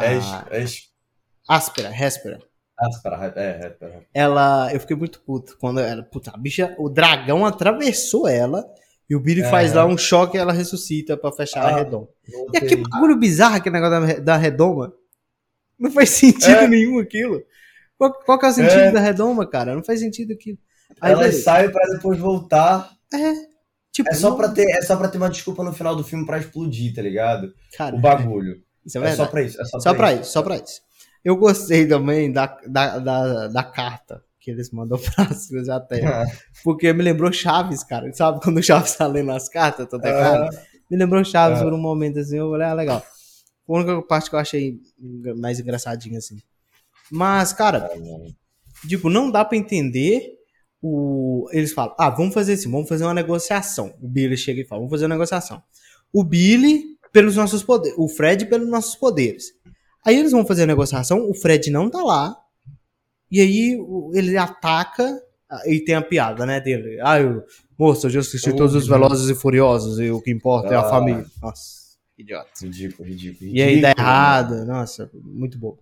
[0.01, 0.13] É, A
[0.51, 0.65] é,
[1.49, 2.41] Áspera, Réspera.
[2.79, 4.03] Áspera, é, é, é.
[4.13, 4.73] Ela.
[4.73, 6.03] Eu fiquei muito puto quando ela.
[6.03, 6.75] Puta, a bicha.
[6.79, 8.65] O dragão atravessou ela.
[9.09, 9.51] E o Billy É.
[9.51, 12.09] faz lá um choque e ela ressuscita pra fechar a Ah, redoma.
[12.55, 14.93] E aquele bagulho bizarro, aquele negócio da, da redoma.
[15.79, 16.09] Não faz
[16.49, 16.67] sentido É.
[16.69, 17.43] nenhum aquilo.
[17.99, 18.91] Qual, qual que é o sentido É.
[18.93, 19.75] da redoma, cara?
[19.75, 20.57] Não faz sentido aquilo.
[21.01, 21.43] Aí, beleza.
[21.43, 22.91] saem pra depois voltar.
[23.93, 26.25] Tipo, É só, pra ter, é só pra ter uma desculpa no final do filme
[26.27, 27.53] pra explodir, tá ligado?
[27.77, 28.63] Cara, O bagulho.
[28.85, 29.61] isso é É, só pra isso.
[29.61, 30.23] É só, Só pra isso.
[30.23, 30.81] isso, só pra isso.
[31.25, 36.27] Eu gostei também da, da, da, da carta que eles mandam pra Silas da Terra.
[36.63, 38.13] Porque me lembrou Chaves, cara.
[38.13, 40.51] Sabe quando o Chaves tá lendo as cartas, tô até cara?
[40.91, 41.63] Me lembrou Chaves Ah.
[41.65, 42.37] por um momento assim.
[42.37, 43.03] Eu falei, ah, legal.
[43.67, 44.79] Foi a única parte que eu achei
[45.39, 46.37] mais engraçadinha assim.
[47.11, 47.91] Mas, cara.
[48.87, 50.35] Tipo, não dá pra entender
[50.83, 51.49] o.
[51.53, 53.95] Eles falam, ah, vamos fazer assim, vamos fazer uma negociação.
[54.03, 55.63] O Billy chega e fala, vamos fazer uma negociação.
[56.13, 59.55] O Billy pelos nossos poderes, o Fred pelos nossos poderes.
[60.05, 62.37] Aí eles vão fazer a negociação, o Fred não tá lá.
[63.31, 63.79] E aí
[64.13, 66.99] ele ataca ah, e tem a piada, né, dele.
[67.03, 67.43] Ah, eu,
[67.79, 68.87] moço, eu já assisti Oh, todos os.
[68.87, 70.89] Velozes e Furiosos e o que importa é a Ah.
[70.91, 71.27] família.
[71.43, 71.63] Nossa,
[72.19, 72.49] idiota.
[72.63, 73.51] Ridículo, ridículo.
[73.51, 75.77] E aí dá ridículo, errado, nossa, muito bom.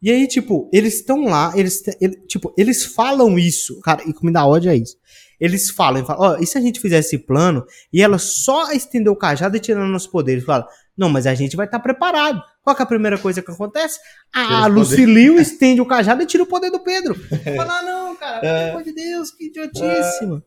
[0.00, 4.14] E aí, tipo, eles estão lá, eles, ele- tipo, eles falam isso, cara, e o
[4.14, 4.96] que me dá ódio é isso.
[5.40, 8.72] Eles falam, e falam, ó, e se a gente fizer esse plano e ela só
[8.72, 10.44] estender o cajado e tirando nossos poderes?
[10.44, 12.40] Fala, não, mas a gente vai estar preparado.
[12.62, 13.98] Qual que é a primeira coisa que acontece?
[14.32, 17.14] A os Lucilio estende o cajado e tira o poder do Pedro.
[17.56, 18.70] Fala, ah, não, cara, pelo É.
[18.70, 20.44] amor de Deus, que idiotíssima.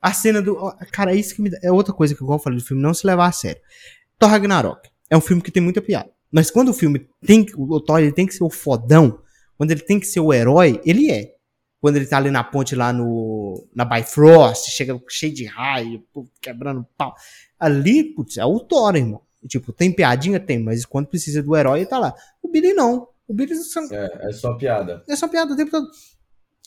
[0.00, 0.56] A cena do.
[0.92, 1.58] Cara, é isso que me dá.
[1.62, 3.60] É outra coisa que eu falei do filme, não se levar a sério.
[4.18, 6.10] Thor Ragnarok é um filme que tem muita piada.
[6.30, 7.44] Mas quando o filme tem.
[7.44, 9.20] que- O Thor ele tem que ser o fodão,
[9.56, 11.32] quando ele tem que ser o herói, ele é.
[11.80, 13.66] Quando ele tá ali na ponte lá no.
[13.74, 16.04] Na Bifrost, chega cheio de raio,
[16.42, 17.14] quebrando pau.
[17.58, 19.22] Ali, putz, é o Thor, irmão.
[19.48, 20.40] Tipo, tem piadinha?
[20.40, 22.14] Tem, mas quando precisa do herói, tá lá.
[22.42, 23.08] O Billy não.
[23.26, 25.02] O Billy são- É, é só piada.
[25.08, 25.86] é só piada o tempo todo.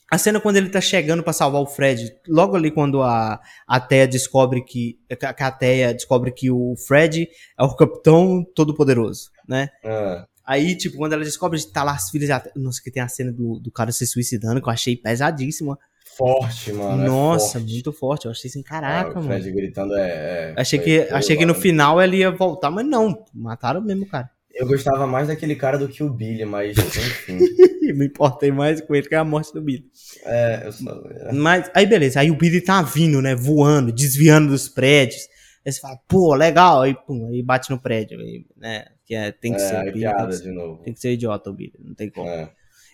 [0.09, 3.79] A cena quando ele tá chegando pra salvar o Fred, logo ali quando a, a
[3.79, 4.97] Teia descobre que,
[5.35, 7.27] que a Teia descobre que o Fred
[7.59, 9.67] é o capitão todo-poderoso, né?
[9.83, 10.23] É.
[10.45, 12.29] Aí, tipo, quando ela descobre que tá lá as filhas.
[12.55, 15.77] Nossa, que tem a cena do, do cara se suicidando, que eu achei pesadíssima.
[16.17, 17.03] Forte, mano.
[17.03, 17.71] é Nossa, forte.
[17.73, 18.25] muito forte.
[18.25, 19.27] Eu achei assim, caraca, o mano.
[19.27, 20.53] Fred gritando é.
[20.57, 21.61] é Achei que, achei que no mano.
[21.61, 23.23] final ele ia voltar, mas não.
[23.33, 24.29] Mataram mesmo, cara.
[24.53, 27.37] Eu gostava mais daquele cara do que o Billy, mas enfim.
[27.95, 29.85] Me importei mais com ele que a morte do Billy.
[30.25, 30.89] é, eu só.
[31.11, 31.31] é.
[31.31, 35.21] Mas, aí beleza, aí o Billy tá vindo, né, voando, desviando dos prédios.
[35.65, 39.31] Aí você fala, pô, legal, aí, pum, aí bate no prédio, aí, né, que é,
[39.31, 40.81] tem que É, ser o Billy, tem piada ser, de novo.
[40.83, 42.27] tem que ser idiota o Billy, não tem como.
[42.27, 42.49] É.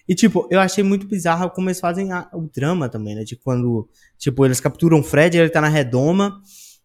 [0.08, 3.36] E, tipo, eu achei muito bizarro como eles fazem a- o drama também, né, de
[3.38, 3.88] quando,
[4.18, 6.42] tipo, eles capturam o Fred, ele tá na redoma,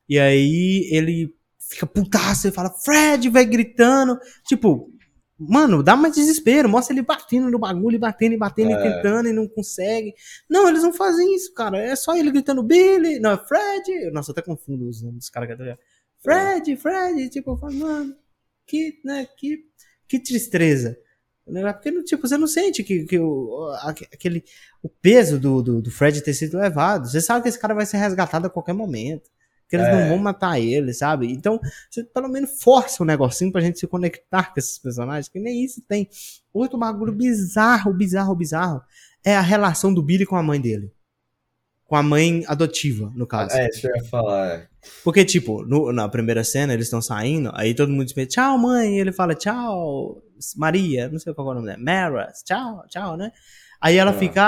[0.08, 1.34] e aí ele
[1.70, 4.92] fica putaço, e fala, Fred, vai gritando, tipo...
[5.40, 6.68] Mano, dá mais desespero.
[6.68, 8.74] Mostra ele batendo no bagulho, e batendo e batendo É.
[8.74, 10.12] e tentando e não consegue.
[10.50, 11.78] Não, eles não fazem isso, cara.
[11.78, 13.20] É só ele gritando Billy.
[13.20, 14.10] Não, é Fred.
[14.10, 15.76] Nossa, eu até confundo os nomes dos caras que eu.
[16.24, 17.30] Fred, Fred.
[17.30, 18.16] Tipo, eu falo, mano,
[18.66, 19.58] que, né, que,
[20.08, 20.98] que tristeza.
[21.48, 24.44] Né, Porque, tipo, você não sente que, que o, aque- aquele,
[24.82, 27.08] o peso do, do, do Fred ter sido levado.
[27.08, 29.30] Você sabe que esse cara vai ser resgatado a qualquer momento.
[29.68, 30.00] Que eles É.
[30.00, 31.30] não vão matar ele, sabe?
[31.30, 35.38] Então, você pelo menos força um negocinho pra gente se conectar com esses personagens, que
[35.38, 36.08] nem isso tem.
[36.54, 38.80] Outro bagulho bizarro, bizarro, bizarro
[39.24, 40.90] é a relação do Billy com a mãe dele.
[41.88, 43.56] Com a mãe adotiva, no caso.
[43.56, 44.46] É, isso que eu ia falar.
[44.50, 44.68] é.
[45.02, 48.96] Porque, tipo, no- na primeira cena, eles estão saindo, aí todo mundo diz, tchau, mãe,
[48.96, 50.22] e ele fala, tchau,
[50.56, 53.32] Maria, não sei qual é o nome dela, Mara, tchau, tchau, né?
[53.80, 54.14] Aí ela Ah.
[54.14, 54.42] fica,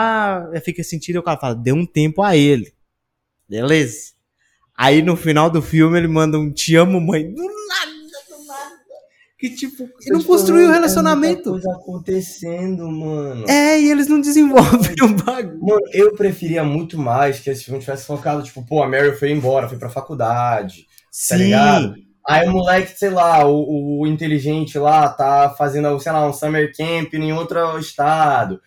[0.54, 2.72] ah, fica sentindo, o cara fala, dê um tempo a ele.
[3.48, 4.12] Beleza.
[4.76, 7.32] Aí no final do filme ele manda um te amo, mãe.
[7.32, 7.99] Do nada.
[9.40, 11.50] Que tipo, ele não construiu o É relacionamento.
[11.50, 13.48] muita coisa acontecendo, mano.
[13.48, 15.60] É, e eles não desenvolvem o bagulho.
[15.60, 19.30] Mano, eu preferia muito mais que esse filme tivesse focado, tipo, pô, a Meryl foi
[19.30, 20.86] embora, foi pra faculdade.
[21.28, 21.94] Tá ligado?
[22.28, 26.70] Aí o moleque, sei lá, o, o inteligente lá tá fazendo, sei lá, um summer
[26.76, 28.60] camp em outro estado.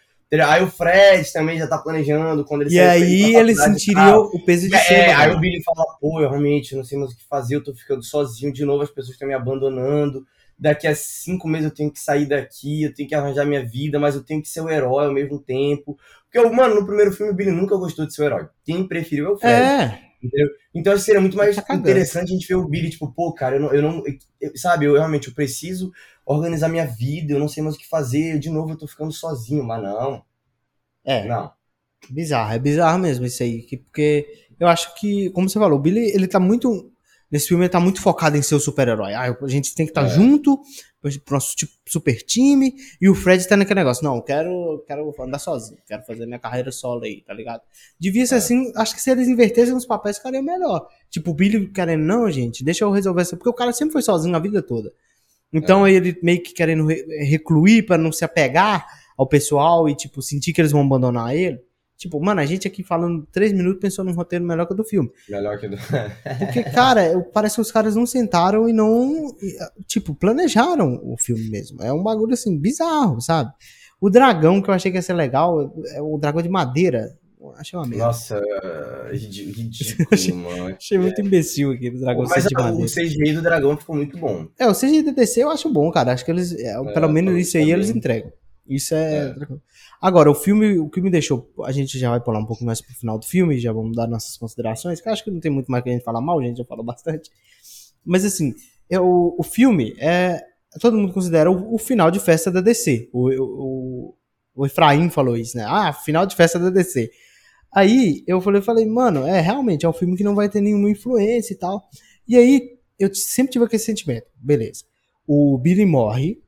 [0.47, 4.67] Aí o Fred também já tá planejando quando ele E aí ele sentiria o peso
[4.67, 4.95] de É, ser.
[4.95, 5.37] aí bagulho.
[5.37, 8.03] o Billy fala, pô, eu realmente não sei mais o que fazer, eu tô ficando
[8.03, 10.25] sozinho de novo, as pessoas estão me abandonando.
[10.57, 13.99] Daqui a cinco meses eu tenho que sair daqui, eu tenho que arranjar minha vida,
[13.99, 15.97] mas eu tenho que ser o herói ao mesmo tempo.
[16.25, 18.47] Porque, eu, mano, no primeiro filme o Billy nunca gostou de ser o herói.
[18.63, 19.71] Quem preferiu é o Fred.
[19.71, 23.11] É, Então acho que seria muito mais Tá interessante a gente ver o Billy, tipo,
[23.11, 24.03] pô, cara, eu não, eu não
[24.41, 25.91] eu- sabe, eu realmente eu preciso
[26.25, 29.11] organizar minha vida, eu não sei mais o que fazer, de novo eu tô ficando
[29.11, 30.23] sozinho, mas não,
[31.03, 31.23] é.
[31.23, 31.53] não.
[32.09, 33.63] Bizarro, é bizarro mesmo isso aí.
[33.63, 34.27] que- Porque
[34.59, 36.91] eu acho que, como você falou, o Billy, ele tá muito.
[37.33, 39.13] Nesse filme, ele tá muito focado em ser o super-herói.
[39.15, 40.09] Ah, a gente tem que estar É.
[40.09, 40.61] junto
[41.25, 42.75] pro nosso tipo, super time.
[43.01, 44.03] E o Fred tá naquele negócio.
[44.03, 45.79] Não, eu quero, quero andar sozinho.
[45.87, 47.61] Quero fazer minha carreira solo aí, tá ligado?
[47.99, 48.37] Devia ser É.
[48.37, 48.71] assim.
[48.75, 50.87] Acho que se eles invertessem os papéis, ficaria melhor.
[51.09, 53.35] Tipo, o Billy querendo, não, gente, deixa eu resolver isso.
[53.35, 54.93] Porque o cara sempre foi sozinho a vida toda.
[55.51, 58.85] Então aí ele meio que querendo re- recluir pra não se apegar
[59.17, 61.59] ao pessoal e, tipo, sentir que eles vão abandonar ele.
[62.03, 64.83] Tipo, mano, a gente aqui falando três minutos pensou num roteiro melhor que o do
[64.83, 65.09] filme.
[65.29, 65.77] Melhor que do.
[66.37, 71.49] Porque, cara, parece que os caras não sentaram e não, e, tipo, planejaram o filme
[71.49, 71.81] mesmo.
[71.81, 73.51] É um bagulho, assim, bizarro, sabe?
[74.01, 77.17] O dragão, que eu achei que ia ser legal, é o dragão de madeira.
[77.57, 78.05] Achei uma merda.
[78.05, 78.41] Nossa,
[79.11, 80.75] é ridículo, Achei- mano.
[80.75, 82.87] Achei muito imbecil aquele dragão Mas de a- o madeira.
[82.91, 84.45] CGI do dragão ficou muito bom.
[84.59, 86.11] É, o CGDDC eu acho bom, cara.
[86.13, 87.73] Acho que eles, é, pelo menos isso aí também.
[87.75, 88.31] eles entregam.
[88.67, 89.27] Isso é.
[89.27, 89.35] É.
[90.01, 91.51] Agora, o filme, o que me deixou.
[91.65, 94.07] A gente já vai pular um pouco mais pro final do filme, já vamos dar
[94.07, 96.39] nossas considerações, que eu acho que não tem muito mais que a gente falar mal,
[96.39, 97.29] a gente já falou bastante.
[98.05, 98.53] Mas assim,
[98.89, 100.41] é, o, filme é.
[100.79, 103.09] Todo mundo considera o, o final de festa da DC.
[103.13, 104.15] O, o,
[104.55, 105.65] o Efraim falou isso, né?
[105.67, 107.11] Ah, final de festa da DC.
[107.71, 110.89] Aí eu falei, falei, mano, é realmente é um filme que não vai ter nenhuma
[110.89, 111.83] influência e tal.
[112.27, 114.83] E aí eu sempre tive aquele sentimento, beleza.
[115.27, 116.41] O Billy morre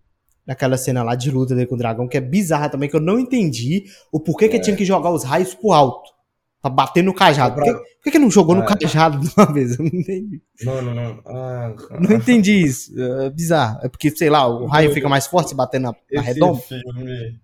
[0.46, 3.02] naquela cena lá de luta dele com o dragão, que é bizarra também, que eu
[3.02, 4.58] não entendi o porquê que É.
[4.58, 6.14] ele tinha que jogar os raios pro alto.
[6.62, 7.54] Pra bater no cajado.
[7.56, 8.66] Por que, por que que não jogou no É.
[8.66, 9.78] cajado de uma vez?
[9.78, 10.42] Eu não entendi.
[10.64, 11.22] Mano, não.
[11.26, 12.92] Ah, Não entendi isso.
[13.00, 13.80] É bizarro.
[13.84, 16.60] É porque, sei lá, o raio fica mais forte se bater na, na redonda.
[16.62, 17.40] filme.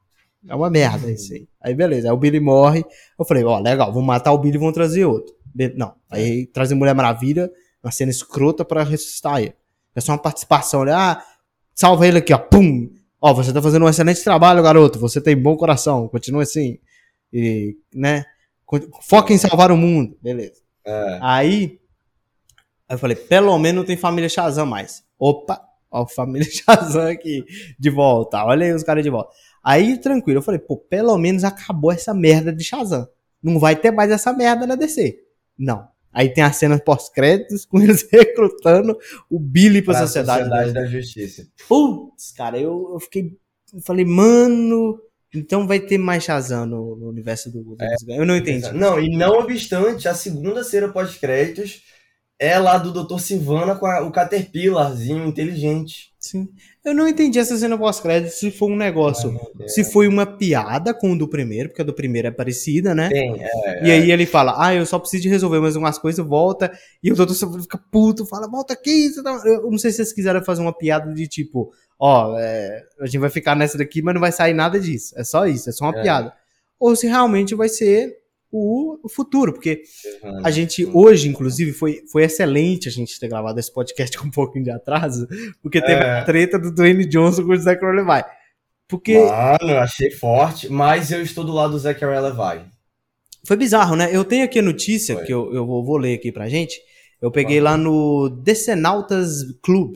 [0.48, 1.48] É uma merda isso aí.
[1.62, 2.84] Aí beleza, aí o Billy morre.
[3.20, 5.36] Eu falei, ó, legal, vamos matar o Billy e vão trazer outro.
[5.76, 7.52] Não, aí trazer Mulher Maravilha,
[7.84, 9.54] uma cena escrota pra ressuscitar ele.
[9.96, 10.94] É só uma participação, né?
[10.94, 11.22] Ah,
[11.74, 12.90] salva ele aqui, ó, pum!
[13.20, 14.98] Ó, você tá fazendo um excelente trabalho, garoto.
[15.00, 16.80] Você tem bom coração, continua assim.
[17.32, 18.26] E, né?
[19.04, 20.18] Foca em salvar o mundo.
[20.22, 20.62] Beleza.
[20.86, 21.20] É.
[21.22, 21.80] Aí,
[22.90, 25.04] aí eu falei, pelo menos não tem família Shazam mais.
[25.20, 27.46] Opa, ó, família Shazam aqui
[27.80, 28.44] de volta.
[28.44, 29.32] Olha aí os caras de volta.
[29.64, 33.08] Aí, tranquilo, eu falei, pô, pelo menos acabou essa merda de Shazam.
[33.44, 35.20] Não vai ter mais essa merda na DC.
[35.58, 35.88] Não.
[36.14, 38.98] Aí tem a cena pós-créditos com eles recrutando
[39.30, 40.44] o Billy pra, Pra sociedade.
[40.44, 40.86] Sociedade dele.
[40.86, 41.48] da Justiça.
[41.68, 43.38] Putz, cara, eu, eu fiquei.
[43.74, 45.00] Eu falei, mano.
[45.34, 47.78] Então vai ter mais Shazam no, no universo do, do
[48.10, 48.70] Eu não entendi.
[48.74, 51.84] Não, e não obstante, a segunda cena pós-créditos
[52.42, 53.20] é lá do Dr.
[53.20, 56.12] Silvana com a- o Caterpillarzinho inteligente.
[56.20, 56.50] Sim.
[56.84, 59.40] Eu não entendi essa cena pós-crédito se foi um negócio.
[59.68, 63.10] Se foi uma piada com o do primeiro, porque a do primeiro é parecida, né?
[63.10, 63.86] Tem, é.
[63.86, 66.72] E aí ele fala, ah, eu só preciso de resolver mais umas coisas, volta.
[67.04, 69.10] E o doutor Silvano fica puto, fala, volta aqui.
[69.24, 73.06] tá-" Eu não sei se vocês quiseram fazer uma piada de tipo, ó, é, a
[73.06, 75.14] gente vai ficar nessa daqui, mas não vai sair nada disso.
[75.18, 76.02] É só isso, é só uma É.
[76.02, 76.34] piada.
[76.80, 78.16] Ou se realmente vai ser
[78.52, 79.82] o, o futuro, porque
[80.24, 80.42] Uhum.
[80.46, 84.32] a gente hoje, inclusive, foi, foi excelente a gente ter gravado esse podcast com um
[84.32, 85.28] pouquinho de atraso,
[85.62, 86.20] porque teve É.
[86.20, 88.24] a treta do Dwayne Johnson com o Zach Levi.
[88.88, 92.66] Porque Mano, eu achei forte, mas eu estou do lado do Zachary Levi.
[93.48, 94.10] Foi bizarro, né?
[94.14, 95.26] Eu tenho aqui a notícia Foi.
[95.26, 96.76] que eu, eu vou, vou ler aqui pra gente.
[97.22, 99.96] Eu peguei lá no Decenautas Club.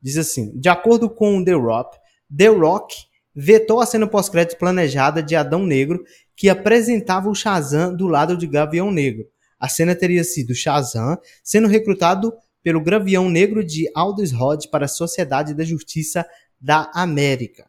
[0.00, 1.96] Diz assim: de acordo com The Rock,
[2.36, 2.94] The Rock
[3.34, 6.04] vetou a cena pós-crédito planejada de Adão Negro
[6.38, 9.26] que apresentava o Shazam do lado de Gavião Negro.
[9.58, 14.88] A cena teria sido Shazam sendo recrutado pelo Gavião Negro de Aldous Hodge para a
[14.88, 16.24] Sociedade da Justiça
[16.60, 17.66] da América.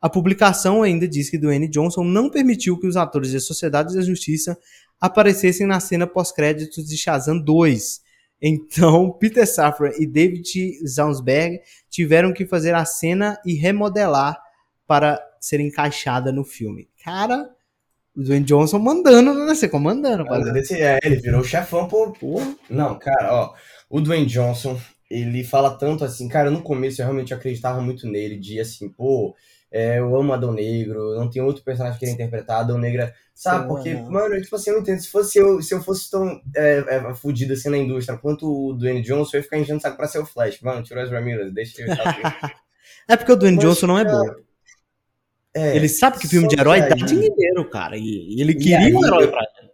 [0.00, 4.02] A publicação ainda diz que Dwayne Johnson não permitiu que os atores da Sociedade da
[4.02, 4.56] Justiça
[5.00, 8.00] aparecessem na cena pós-créditos de Shazam 2.
[8.40, 11.58] Então, Peter Safran e David Zansberg
[11.90, 14.40] tiveram que fazer a cena e remodelar
[14.86, 16.88] para ser encaixada no filme.
[17.02, 17.53] Cara,
[18.16, 19.54] o Dwayne Johnson mandando, né?
[19.54, 20.24] Você comandando.
[20.52, 22.12] Desse, é, ele virou chefão por.
[22.70, 23.54] Não, cara, ó.
[23.90, 24.78] O Dwayne Johnson,
[25.10, 29.34] ele fala tanto assim, cara, no começo eu realmente acreditava muito nele, de assim, pô,
[29.70, 33.66] é, eu amo Adão Negro, não tem outro personagem que ele interpretar, Adão Negra, sabe?
[33.66, 34.10] Porque, não.
[34.10, 37.14] mano, tipo assim, eu não entendo, se fosse eu, se eu fosse tão é, é,
[37.14, 40.20] fudido assim na indústria quanto o Dwayne Johnson, eu ia ficar enchendo saco pra ser
[40.20, 40.60] o Flash.
[40.60, 41.88] Mano, tira as Ramirez, deixa eu
[43.08, 44.24] É porque o Dwayne Mas, Johnson não é bom.
[45.56, 49.06] É, ele sabe que filme de herói dá dinheiro, cara, e, ele queria aí, um
[49.06, 49.70] herói pra ele.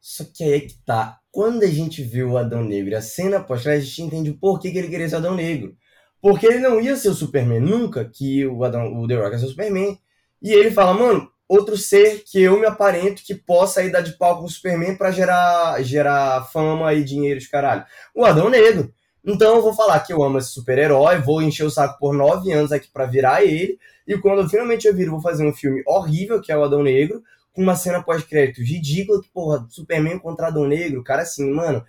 [0.00, 1.18] Só que aí é que tá.
[1.32, 4.70] Quando a gente viu o Adão Negro, a cena pós-crédito, a gente entende o porquê
[4.70, 5.76] que ele queria ser Adão Negro.
[6.22, 9.38] Porque ele não ia ser o Superman nunca, que o, Adam, o The Rock ia
[9.38, 9.98] ser o Superman.
[10.40, 14.12] E ele fala, mano, outro ser que eu me aparento que possa ir dar de
[14.12, 17.84] pau com o Superman para gerar, gerar fama e dinheiro de caralho.
[18.14, 18.92] O Adão Negro.
[19.26, 22.52] Então eu vou falar que eu amo esse super-herói, vou encher o saco por nove
[22.52, 23.76] anos aqui para virar ele.
[24.06, 26.82] E quando eu finalmente eu viro, vou fazer um filme horrível, que é o Adão
[26.82, 31.84] Negro, com uma cena pós-crédito ridícula, que, porra, Superman contra Adão Negro, cara, assim, mano,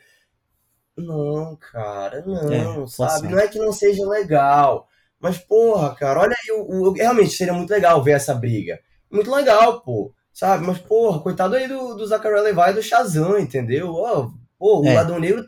[0.97, 3.27] não, cara, não, é, sabe?
[3.27, 4.87] Não é que não seja legal.
[5.19, 8.79] Mas, porra, cara, olha aí, o, o, realmente seria muito legal ver essa briga.
[9.11, 10.11] Muito legal, pô.
[10.33, 10.65] Sabe?
[10.65, 13.89] Mas, porra, coitado aí do, do Zachary Levi e do Shazam, entendeu?
[13.93, 14.95] Oh, pô, é.
[14.95, 15.45] o Adão Negro.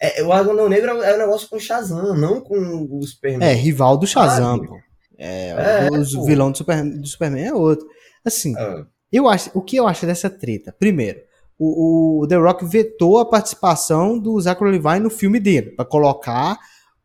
[0.00, 3.48] É, o Adão Negro é um negócio com o Shazam, não com o Superman.
[3.48, 4.76] É, rival do Shazam, pô.
[5.18, 7.86] É, é o vilão do, Super, do Superman é outro.
[8.24, 8.84] Assim, ah.
[9.10, 10.74] eu acho, o que eu acho dessa treta?
[10.78, 11.20] Primeiro,
[11.58, 16.58] o, o The Rock vetou a participação do Zachary Levi no filme dele, para colocar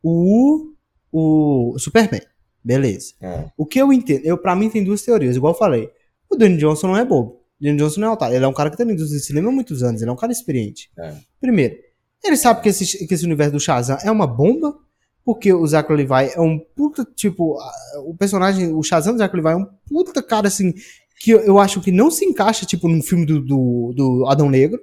[0.03, 0.73] o,
[1.11, 2.21] o Superman.
[2.63, 3.13] Beleza.
[3.21, 3.45] É.
[3.57, 5.89] O que eu entendo, eu, pra mim tem duas teorias, igual eu falei.
[6.29, 7.41] O Danny Johnson não é bobo.
[7.59, 8.35] O Danny Johnson não é otário.
[8.35, 10.01] Ele é um cara que tá na indústria de cinema há muitos anos.
[10.01, 10.91] Ele é um cara experiente.
[10.97, 11.15] É.
[11.39, 11.75] Primeiro,
[12.23, 14.77] ele sabe que esse, que esse universo do Shazam é uma bomba,
[15.23, 17.57] porque o Zachary Levi é um puta, tipo,
[18.05, 20.73] o personagem, o Shazam do Zachary Levi é um puta cara, assim,
[21.19, 24.79] que eu acho que não se encaixa, tipo, num filme do, do, do Adão Negro.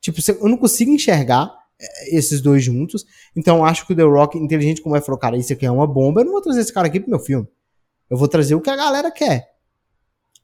[0.00, 3.04] Tipo, eu não consigo enxergar é, esses dois juntos.
[3.34, 5.86] Então acho que o The Rock, inteligente como é, falou, cara, isso aqui é uma
[5.86, 7.48] bomba, eu não vou trazer esse cara aqui pro meu filme.
[8.08, 9.48] Eu vou trazer o que a galera quer.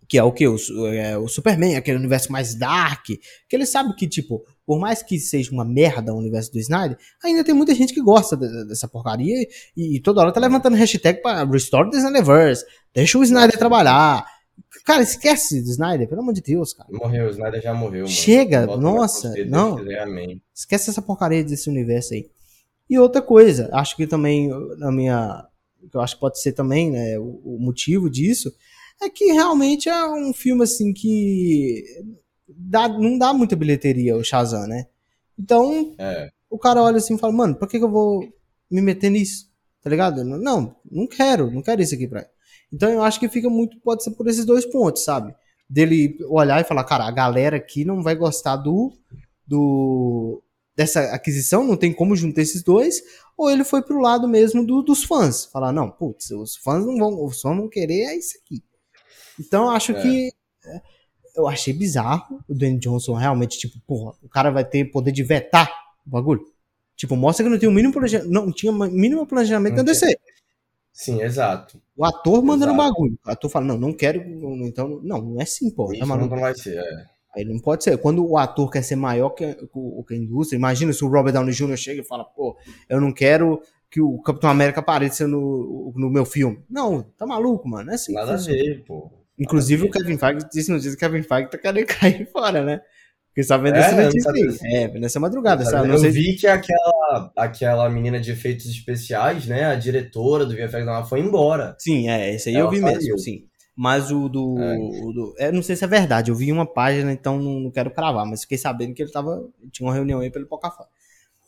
[0.08, 0.46] Que é o que?
[0.48, 0.56] O,
[0.88, 3.06] é, o Superman, aquele universo mais dark.
[3.06, 6.96] Que ele sabe que, tipo, por mais que seja uma merda o universo do Snyder,
[7.22, 10.78] ainda tem muita gente que gosta de, dessa porcaria e, e, toda hora tá levantando
[10.78, 12.64] hashtag pra Restore the Snyderverse.
[12.94, 14.24] Deixa o Snyder trabalhar.
[14.86, 16.88] Cara, esquece do Snyder, pelo amor de Deus, cara.
[16.90, 18.04] Morreu, o Snyder já morreu.
[18.04, 18.08] Mano.
[18.08, 19.76] Chega, nossa, não.
[20.54, 22.30] esquece essa porcaria desse universo aí.
[22.88, 25.46] E outra coisa, acho que também, na minha.
[25.90, 28.50] Que eu acho que pode ser também, né, o, o motivo disso,
[29.02, 31.84] é que realmente é um filme assim que
[32.56, 34.86] dá, não dá muita bilheteria o Shazam, né?
[35.38, 36.30] Então, é.
[36.50, 38.20] o cara olha assim e fala, mano, por que, que eu vou
[38.70, 39.50] me meter nisso?
[39.82, 40.24] Tá ligado?
[40.24, 42.26] Não, não quero, não quero isso aqui pra
[42.72, 45.34] então eu acho que fica muito, pode ser por esses dois pontos, sabe?
[45.68, 48.92] Dele olhar e falar, cara, a galera aqui não vai gostar do,
[49.46, 50.42] do
[50.74, 53.02] dessa aquisição, não tem como juntar esses dois,
[53.36, 56.96] ou ele foi pro lado mesmo do, dos fãs, falar, não, putz, os fãs não
[56.96, 58.64] vão, os fãs vão querer é isso aqui.
[59.38, 60.02] Então eu acho é.
[60.02, 60.32] que
[61.34, 65.22] eu achei bizarro o Dwayne Johnson realmente, tipo, porra, o cara vai ter poder de
[65.22, 65.70] vetar
[66.06, 66.44] o bagulho.
[66.96, 70.16] Tipo, mostra que não tem o mínimo planejamento, não tinha mínimo planejamento não da DC.
[70.92, 71.80] Sim, exato.
[71.96, 72.90] O ator mandando exato.
[72.90, 73.18] bagulho.
[73.26, 74.22] O ator fala, não, não quero.
[74.64, 75.90] Então, não, não é assim, pô.
[75.92, 77.12] Isso não, não vai ser, é.
[77.34, 77.96] Aí não pode ser.
[77.96, 81.54] Quando o ator quer ser maior que, que a indústria, imagina se o Robert Downey
[81.54, 81.76] Jr.
[81.76, 82.56] chega e fala, pô,
[82.88, 86.62] eu não quero que o Capitão América apareça no, no meu filme.
[86.68, 87.90] Não, tá maluco, mano.
[87.90, 88.12] É assim.
[88.12, 89.10] Nada a ver, pô.
[89.42, 92.64] Inclusive, o Kevin Feige disse no dia que o Kevin Feige tá querendo cair fora,
[92.64, 92.80] né?
[93.28, 94.58] Porque só vendo é, essa notícia aí.
[94.74, 95.64] É, nessa madrugada.
[95.64, 95.88] Sabe?
[95.88, 99.64] Eu, eu vi que aquela, aquela menina de efeitos especiais, né?
[99.64, 101.74] A diretora do VFX ela foi embora.
[101.78, 102.94] Sim, é, esse aí ela eu vi saiu.
[102.94, 103.46] mesmo, sim.
[103.74, 104.58] Mas o do.
[104.58, 104.76] É.
[104.76, 107.90] O do é, não sei se é verdade, eu vi uma página, então não, quero
[107.90, 109.48] cravar, mas fiquei sabendo que ele tava.
[109.70, 110.86] Tinha uma reunião aí pelo Pocafá.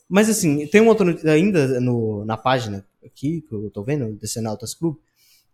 [0.08, 4.40] Mas assim, tem um outro ainda no, na página aqui, que eu tô vendo, desse
[4.40, 4.96] Nautas Club.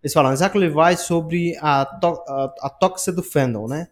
[0.03, 3.89] Eles falam, Isaac Levi sobre a, to, a, a tóxica do fandom, né?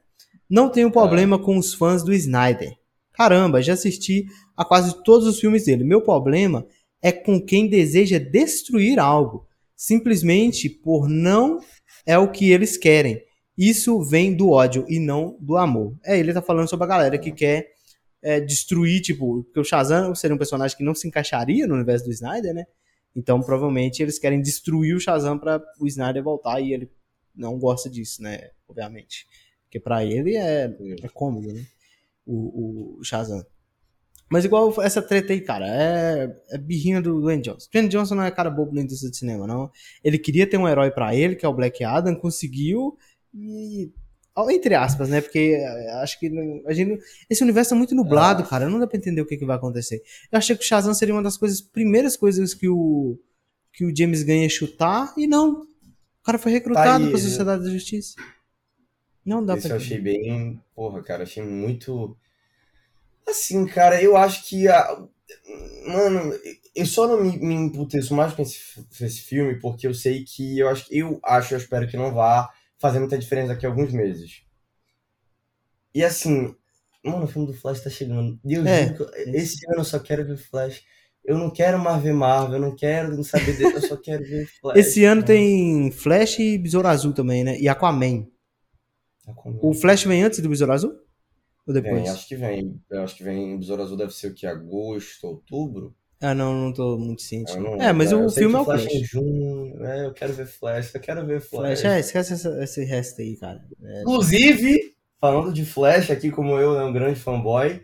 [0.48, 1.38] Não tenho problema é.
[1.38, 2.74] com os fãs do Snyder.
[3.12, 5.84] Caramba, já assisti a quase todos os filmes dele.
[5.84, 6.66] Meu problema
[7.02, 9.46] é com quem deseja destruir algo,
[9.76, 11.60] simplesmente por não
[12.06, 13.22] é o que eles querem.
[13.56, 15.96] Isso vem do ódio e não do amor.
[16.04, 17.68] É, ele tá falando sobre a galera que quer
[18.22, 22.04] é, destruir, tipo, porque o Shazam seria um personagem que não se encaixaria no universo
[22.04, 22.64] do Snyder, né?
[23.14, 26.90] Então, provavelmente, eles querem destruir o Shazam para o Snyder voltar e ele
[27.34, 28.50] não gosta disso, né?
[28.68, 29.26] Obviamente.
[29.64, 30.64] Porque para ele é,
[31.02, 31.66] é cômodo, né?
[32.28, 33.44] o, o Shazam.
[34.30, 37.66] Mas igual essa treta aí, cara, é, é birrinha do Dwayne Johnson.
[37.72, 39.70] Dwayne Johnson não é cara bobo na indústria de cinema, não.
[40.04, 42.98] Ele queria ter um herói para ele, que é o Black Adam, conseguiu
[43.32, 43.90] e...
[44.50, 45.20] Entre aspas, né?
[45.20, 46.30] Porque é, acho que
[46.66, 48.68] a gente, esse universo é muito nublado, cara.
[48.68, 50.02] Não dá pra entender o que, que vai acontecer.
[50.30, 53.18] Eu achei que o Shazam seria uma das coisas, primeiras coisas que o,
[53.72, 55.62] que o James Gunn ia chutar, e não.
[55.62, 58.14] O cara foi recrutado tá pra Sociedade da Justiça.
[59.24, 60.62] Não dá Esse pra eu achei bem.
[60.74, 62.16] Porra, cara, achei muito
[63.28, 64.66] Assim, cara, eu acho que.
[64.68, 65.04] A...
[65.86, 66.32] Mano,
[66.74, 68.58] eu só não me, me emputeço mais com esse,
[69.00, 72.50] esse filme porque eu sei que eu acho, eu acho, eu espero que não vá
[72.78, 74.42] fazer muita diferença daqui a alguns meses.
[75.94, 76.54] E assim,
[77.04, 78.38] mano, o filme do Flash tá chegando.
[78.42, 78.94] Deus é.
[79.34, 80.82] esse ano eu só quero ver Flash.
[81.24, 84.46] Eu não quero mais ver Marvel, eu não quero saber dele, eu só quero ver
[84.60, 84.78] Flash.
[84.78, 85.26] Esse ano mano.
[85.26, 87.58] tem Flash e Besouro Azul também, né?
[87.58, 88.26] E Aquaman.
[89.26, 89.58] Aquaman.
[89.60, 90.94] O Flash vem antes do Besouro Azul?
[91.66, 92.02] Ou depois?
[92.02, 92.80] Vem, acho que vem.
[92.88, 93.58] Eu acho que vem.
[93.58, 94.46] Besouro Azul deve ser o que?
[94.46, 95.94] Agosto, outubro?
[96.20, 97.52] Ah, não, não tô muito ciente.
[97.78, 98.82] é, mas é, o filme é o Flash.
[98.82, 98.94] Flash.
[98.94, 101.80] Em junho, é, eu quero ver Flash, eu quero ver Flash.
[101.80, 103.64] Flash é, esquece essa, esse resto aí, cara.
[103.82, 104.00] É...
[104.02, 107.80] Inclusive, falando de Flash aqui, como eu, né, um grande fanboy,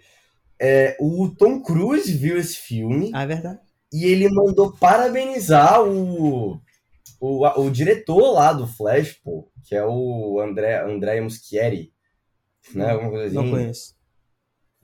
[0.61, 3.11] é, o Tom Cruise viu esse filme.
[3.15, 3.61] Ah, é verdade.
[3.93, 6.61] E ele mandou parabenizar o,
[7.21, 11.95] o, o diretor lá do Flash, pô, que é o André, André Muschietti
[12.73, 12.91] né?
[12.91, 13.35] Alguma coisa assim.
[13.35, 13.95] Não conheço.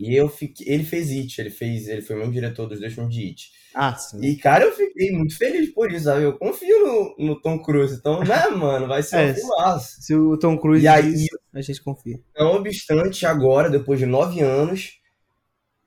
[0.00, 2.92] E eu fiquei, ele fez It, ele fez, ele foi o mesmo diretor dos dois
[2.92, 3.52] filmes de It.
[3.74, 4.18] Ah, sim.
[4.24, 6.22] E cara, eu fiquei muito feliz por isso, sabe?
[6.22, 6.86] Eu confio
[7.18, 10.02] no, no Tom Cruise, então, né, mano, vai ser é, um filmaço.
[10.02, 12.18] Se o Tom Cruise e aí, diz, a gente confia.
[12.36, 14.98] Não obstante, agora, depois de nove anos,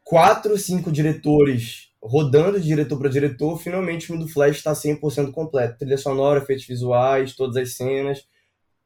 [0.04, 5.32] quatro, cinco diretores rodando de diretor para diretor, finalmente o filme do Flash está 100%
[5.32, 5.80] completo.
[5.80, 8.26] Trilha sonora, efeitos visuais, todas as cenas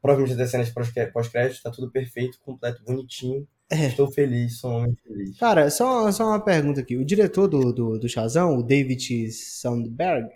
[0.00, 3.46] provavelmente das cenas pós-crédito, tá tudo perfeito, completo, bonitinho.
[3.70, 3.86] É.
[3.86, 5.38] Estou feliz, sou um homem feliz.
[5.38, 6.96] Cara, só, só uma pergunta aqui.
[6.96, 10.28] O diretor do, do, do Shazam, o David Sandberg,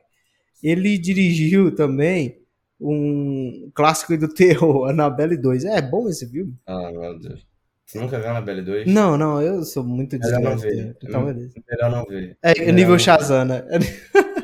[0.63, 2.43] ele dirigiu também
[2.81, 5.65] um clássico do terror, Annabelle 2.
[5.65, 6.55] É bom esse filme?
[6.67, 7.47] Ah, meu Deus.
[7.87, 8.87] Você nunca viu Annabelle 2?
[8.87, 10.95] Não, não, eu sou muito desgraçado.
[11.03, 11.55] Então, beleza.
[11.71, 12.37] Melhor não ver.
[12.43, 13.65] É, Melhor nível Shazam, né?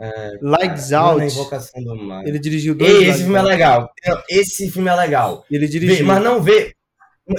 [0.00, 1.24] É, Lights Out.
[1.24, 2.24] Invocação do Mal.
[2.24, 2.88] Ele dirigiu dois.
[2.88, 3.90] Ei, esse filme é legal.
[4.30, 5.44] Esse filme é legal.
[5.50, 5.96] Ele dirigiu.
[5.96, 6.72] Vê, mas não vê.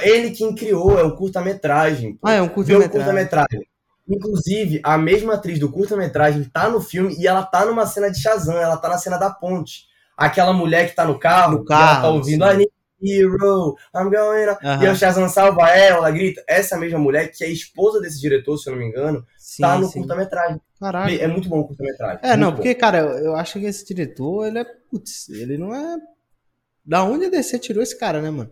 [0.01, 2.19] Ele quem criou é o curta-metragem.
[2.23, 2.91] Ah, é um curta-metragem.
[2.91, 3.67] curta-metragem.
[4.07, 8.19] Inclusive, a mesma atriz do curta-metragem tá no filme e ela tá numa cena de
[8.19, 9.87] Shazam, ela tá na cena da ponte.
[10.17, 12.71] Aquela mulher que tá no carro, no carro ela tá ouvindo I need
[13.01, 16.43] hero, I'm going E o Shazam salva ela, ela grita.
[16.47, 19.77] Essa mesma mulher, que é esposa desse diretor, se eu não me engano, sim, tá
[19.77, 20.59] no curta-metragem.
[20.79, 21.13] Caraca.
[21.13, 22.19] É muito bom o curta-metragem.
[22.23, 22.55] É, não, bom.
[22.55, 24.65] porque, cara, eu, acho que esse diretor, ele é.
[24.89, 25.97] Putz, ele não é.
[26.83, 28.51] Da onde a DC tirou esse cara, né, mano?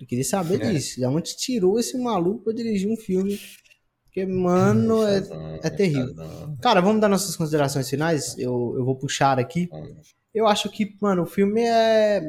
[0.00, 0.72] Eu queria saber é.
[0.72, 1.00] disso.
[1.00, 3.38] Da onde tirou esse maluco pra dirigir um filme.
[4.04, 5.22] Porque, mano, é,
[5.62, 6.14] é terrível.
[6.62, 8.36] Cara, vamos dar nossas considerações finais.
[8.38, 9.68] Eu, eu vou puxar aqui.
[10.34, 12.22] Eu acho que, mano, o filme é.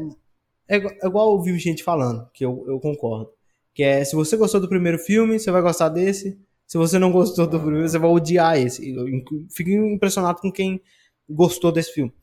[0.70, 3.30] É, é igual ouvir gente falando, que eu, eu concordo.
[3.74, 6.38] Que é, se você gostou do primeiro filme, você vai gostar desse.
[6.66, 8.94] Se você não gostou do primeiro, você vai odiar esse.
[8.94, 9.06] Eu
[9.50, 10.82] fico impressionado com quem
[11.30, 12.14] gostou desse filme.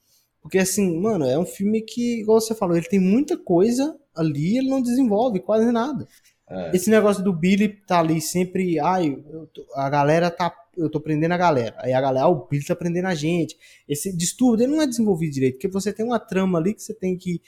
[0.44, 4.58] Porque, assim, mano, é um filme que, igual você falou, ele tem muita coisa ali
[4.58, 6.06] ele não desenvolve quase nada.
[6.48, 6.76] É.
[6.76, 9.16] Esse negócio do Billy tá ali sempre, ai,
[9.54, 11.74] tô, a galera tá, eu tô prendendo a galera.
[11.78, 13.56] Aí a galera, ah, o Billy tá prendendo a gente.
[13.88, 16.92] Esse distúrbio, ele não é desenvolvido direito, porque você tem uma trama ali que você
[16.92, 17.40] tem que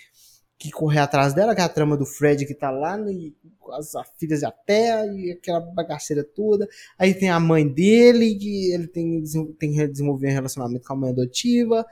[0.59, 3.13] que correr atrás dela, que é a trama do Fred que tá lá no,
[3.59, 6.67] com as filhas da terra e aquela bagaceira toda.
[6.99, 9.23] Aí tem a mãe dele, que ele tem,
[9.59, 11.85] tem que desenvolver um relacionamento com a mãe adotiva.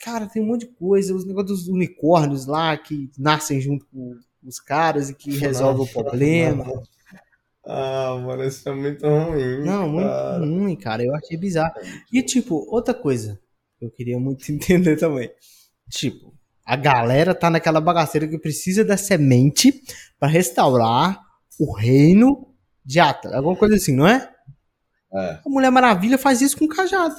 [0.00, 1.14] Cara, tem um monte de coisa.
[1.14, 5.92] Os negócios dos unicórnios lá que nascem junto com os caras e que resolvem o
[5.92, 6.64] problema.
[7.64, 9.64] Ah, mano, isso é muito ruim.
[9.64, 10.38] Não, muito cara.
[10.38, 11.04] ruim, cara.
[11.04, 11.74] Eu achei bizarro.
[12.12, 13.38] E, tipo, outra coisa
[13.80, 15.30] eu queria muito entender também.
[15.90, 19.82] Tipo, a galera tá naquela bagaceira que precisa da semente
[20.18, 21.20] para restaurar
[21.58, 22.54] o reino
[22.84, 23.34] de Atlas.
[23.34, 24.30] Alguma coisa assim, não é?
[25.12, 25.40] É.
[25.44, 27.16] A Mulher Maravilha faz isso com o cajado.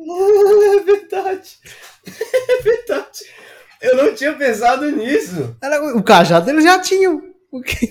[0.80, 1.58] É verdade.
[2.06, 3.20] É verdade.
[3.80, 5.56] Eu não tinha pensado nisso.
[5.94, 7.22] O cajado eles já tinham.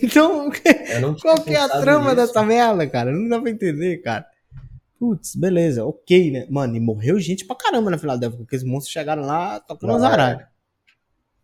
[0.01, 0.49] Então,
[1.21, 2.15] qual que é a trama nisso.
[2.15, 3.11] dessa merda, cara?
[3.11, 4.25] Não dá pra entender, cara.
[4.97, 6.47] Putz, beleza, ok, né?
[6.49, 10.03] Mano, e morreu gente pra caramba na Filadélfia, porque os monstros chegaram lá tocando as
[10.03, 10.45] araras.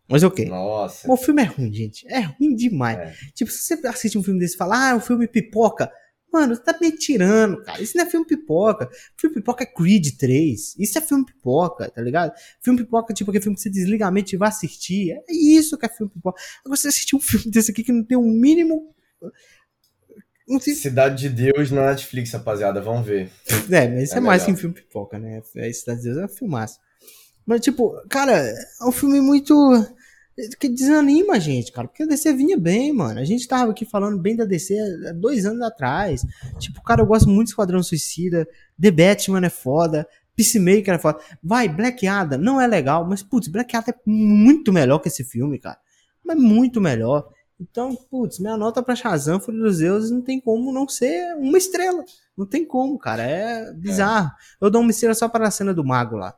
[0.08, 0.44] Mas ok.
[0.46, 1.10] Nossa.
[1.10, 2.06] o filme é ruim, gente.
[2.08, 2.98] É ruim demais.
[2.98, 3.14] É.
[3.34, 5.90] Tipo, se você assiste um filme desse e fala, ah, o filme pipoca.
[6.32, 7.80] Mano, você tá me tirando, cara.
[7.80, 8.90] Isso não é filme pipoca.
[9.16, 10.76] Filme pipoca é Creed 3.
[10.78, 12.32] Isso é filme pipoca, tá ligado?
[12.60, 15.12] Filme pipoca, tipo, aquele filme que você desliga a mente e vai assistir.
[15.12, 16.40] É isso que é filme pipoca.
[16.64, 18.94] Agora você assistir um filme desse aqui que não tem um mínimo
[20.60, 23.30] Cidade de Deus na Netflix, rapaziada, vamos ver.
[23.68, 25.42] É, mas isso é, é mais que um filme pipoca, né?
[25.56, 26.78] É, Cidade de Deus é um filmaço.
[27.44, 29.54] Mas, tipo, cara, é um filme muito.
[30.58, 31.88] Que desanima a gente, cara.
[31.88, 33.18] Porque a DC vinha bem, mano.
[33.18, 34.74] A gente tava aqui falando bem da DC
[35.14, 36.24] dois anos atrás.
[36.58, 38.46] Tipo, cara, eu gosto muito de Esquadrão Suicida.
[38.80, 40.06] The Batman é foda.
[40.36, 41.18] Peacemaker é foda.
[41.42, 45.24] Vai, Black Adam não é legal, mas, putz, Black Adam é muito melhor que esse
[45.24, 45.78] filme, cara.
[46.22, 47.28] Mas muito melhor.
[47.58, 51.56] Então, putz, minha nota pra Shazam, Fúria dos Deuses, não tem como não ser uma
[51.56, 52.04] estrela.
[52.36, 53.22] Não tem como, cara.
[53.22, 54.28] É bizarro.
[54.28, 54.66] É.
[54.66, 56.36] Eu dou uma estrela só para a cena do mago lá.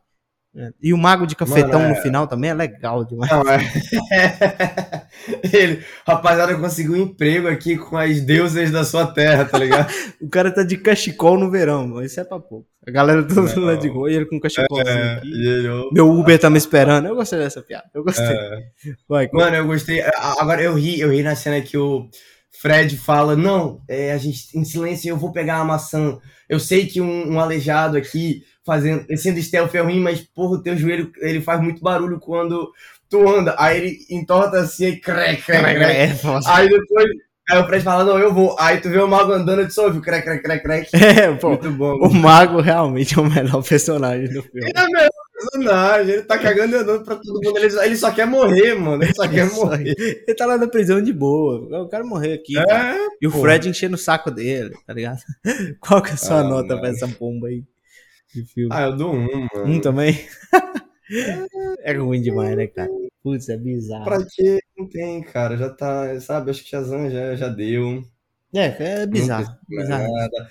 [0.59, 0.72] É.
[0.82, 1.96] E o mago de cafetão Mano, é...
[1.96, 3.30] no final também é legal demais.
[3.30, 3.61] Não, é...
[5.52, 9.88] Ele, rapaziada, conseguiu um emprego aqui com as deusas da sua terra, tá ligado?
[10.20, 12.66] o cara tá de cachecol no verão, isso é pra pouco.
[12.84, 15.20] A galera toda lá de rua e ele com cachecolzinho é.
[15.92, 17.06] Meu Uber tá me esperando.
[17.06, 17.84] Eu gostei dessa piada.
[17.94, 18.24] Eu gostei.
[18.24, 18.62] É.
[19.09, 20.02] Vai, Mano, eu gostei.
[20.40, 22.09] Agora eu ri, eu ri na cena que o
[22.61, 26.18] Fred fala: Não, é, a gente em silêncio eu vou pegar a maçã.
[26.49, 30.62] Eu sei que um, um aleijado aqui fazendo, sendo stealth é ruim, mas porra, o
[30.62, 32.70] teu joelho ele faz muito barulho quando
[33.09, 33.55] tu anda.
[33.59, 35.82] Aí ele entorta assim e crec, crec, crec.
[35.82, 36.12] É,
[36.46, 37.09] aí depois
[37.51, 38.55] Aí o Fred fala, não, eu vou.
[38.59, 40.90] Aí tu vê o mago andando e só ouve crec, crec, crec, crec.
[40.92, 41.49] É, pô.
[41.51, 41.94] Muito bom.
[42.07, 44.70] O mago realmente é o melhor personagem do filme.
[44.74, 44.90] É o
[45.39, 46.14] personagem.
[46.14, 47.59] Ele tá cagando e andando pra todo mundo.
[47.59, 49.03] Ele, ele só quer morrer, mano.
[49.03, 49.95] Ele só quer morrer.
[49.99, 51.68] Ele tá lá na prisão de boa.
[51.70, 52.59] Eu quero morrer aqui.
[52.59, 55.20] É, e o Fred enchendo o saco dele, tá ligado?
[55.80, 56.80] Qual que é a sua ah, nota mano.
[56.80, 57.64] pra essa bomba aí?
[58.34, 58.70] De filme?
[58.72, 59.66] Ah, eu dou um, mano.
[59.66, 60.18] Um também?
[61.82, 62.91] é ruim demais, né, cara?
[63.22, 64.05] Putz, é bizarro.
[64.05, 64.61] Pra quê?
[64.76, 65.57] Não tem, cara.
[65.57, 66.51] Já tá, sabe?
[66.51, 68.05] Acho que Shazam já, já deu.
[68.55, 69.55] É, é bizarro.
[69.68, 70.12] bizarro.
[70.12, 70.51] Nada.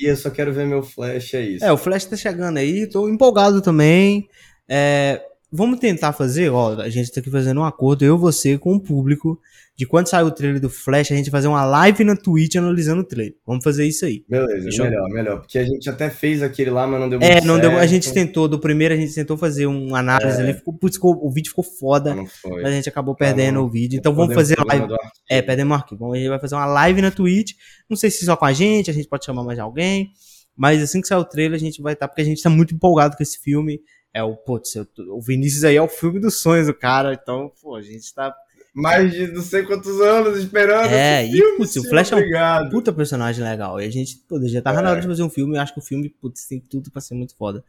[0.00, 1.64] E eu só quero ver meu Flash, é isso.
[1.64, 4.28] É, o Flash tá chegando aí, tô empolgado também.
[4.68, 5.22] É,
[5.56, 8.80] vamos tentar fazer, ó, a gente tá aqui fazendo um acordo, eu, você, com o
[8.80, 9.40] público,
[9.76, 13.02] de quando sair o trailer do Flash, a gente fazer uma live na Twitch analisando
[13.02, 13.34] o trailer.
[13.46, 14.24] Vamos fazer isso aí.
[14.26, 14.86] Beleza, Fechou?
[14.86, 15.40] melhor, melhor.
[15.40, 17.70] Porque a gente até fez aquele lá, mas não deu é, muito É, não certo.
[17.70, 17.78] deu.
[17.78, 20.44] A gente tentou, do primeiro a gente tentou fazer uma análise é.
[20.44, 22.14] ali, ficou, putz, o vídeo ficou foda.
[22.14, 23.98] Mas a gente acabou perdendo ah, o vídeo.
[23.98, 24.86] Então vamos fazer live.
[25.28, 26.12] É, perdemos o arquivo.
[26.12, 27.52] A gente vai fazer uma live na Twitch.
[27.88, 30.10] Não sei se só com a gente, a gente pode chamar mais alguém.
[30.56, 32.48] Mas assim que sair o trailer, a gente vai estar, tá, porque a gente tá
[32.48, 33.78] muito empolgado com esse filme.
[34.16, 34.74] É o, putz,
[35.10, 37.12] o Vinícius aí é o filme dos sonhos do cara.
[37.12, 38.34] Então, pô, a gente tá
[38.72, 40.90] mais de não sei quantos anos esperando.
[40.90, 42.64] É, e filme, putz, o Flash obrigado.
[42.64, 43.78] é um puta personagem legal.
[43.78, 44.82] E a gente, pô, já tava é.
[44.82, 45.58] na hora de fazer um filme.
[45.58, 47.62] Eu acho que o filme, putz, tem tudo pra ser muito foda.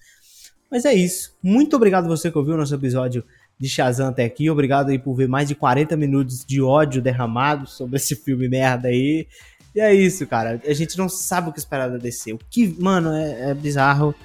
[0.72, 1.36] Mas é isso.
[1.43, 3.26] Muito obrigado você que ouviu o nosso episódio
[3.60, 4.50] de Shazam até aqui.
[4.50, 8.88] Obrigado aí por ver mais de 40 minutos de ódio derramado sobre esse filme merda
[8.88, 9.28] aí.
[9.76, 10.62] E é isso, cara.
[10.66, 12.32] A gente não sabe o que esperar da DC.
[12.32, 14.16] O que, mano, é, é bizarro.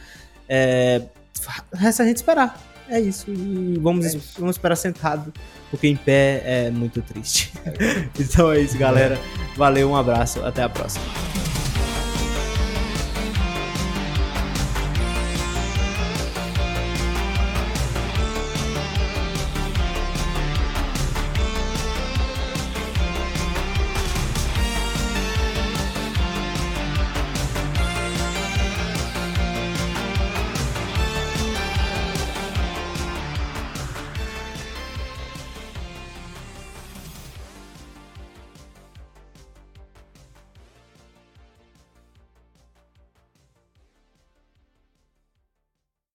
[0.49, 1.03] É...
[1.73, 2.61] Resta a gente esperar.
[2.89, 3.31] É isso.
[3.31, 5.33] E vamos, é vamos esperar sentado
[5.73, 7.51] porque em pé é muito triste.
[8.21, 9.19] então é isso, galera.
[9.57, 11.03] Valeu, um abraço, até a próxima.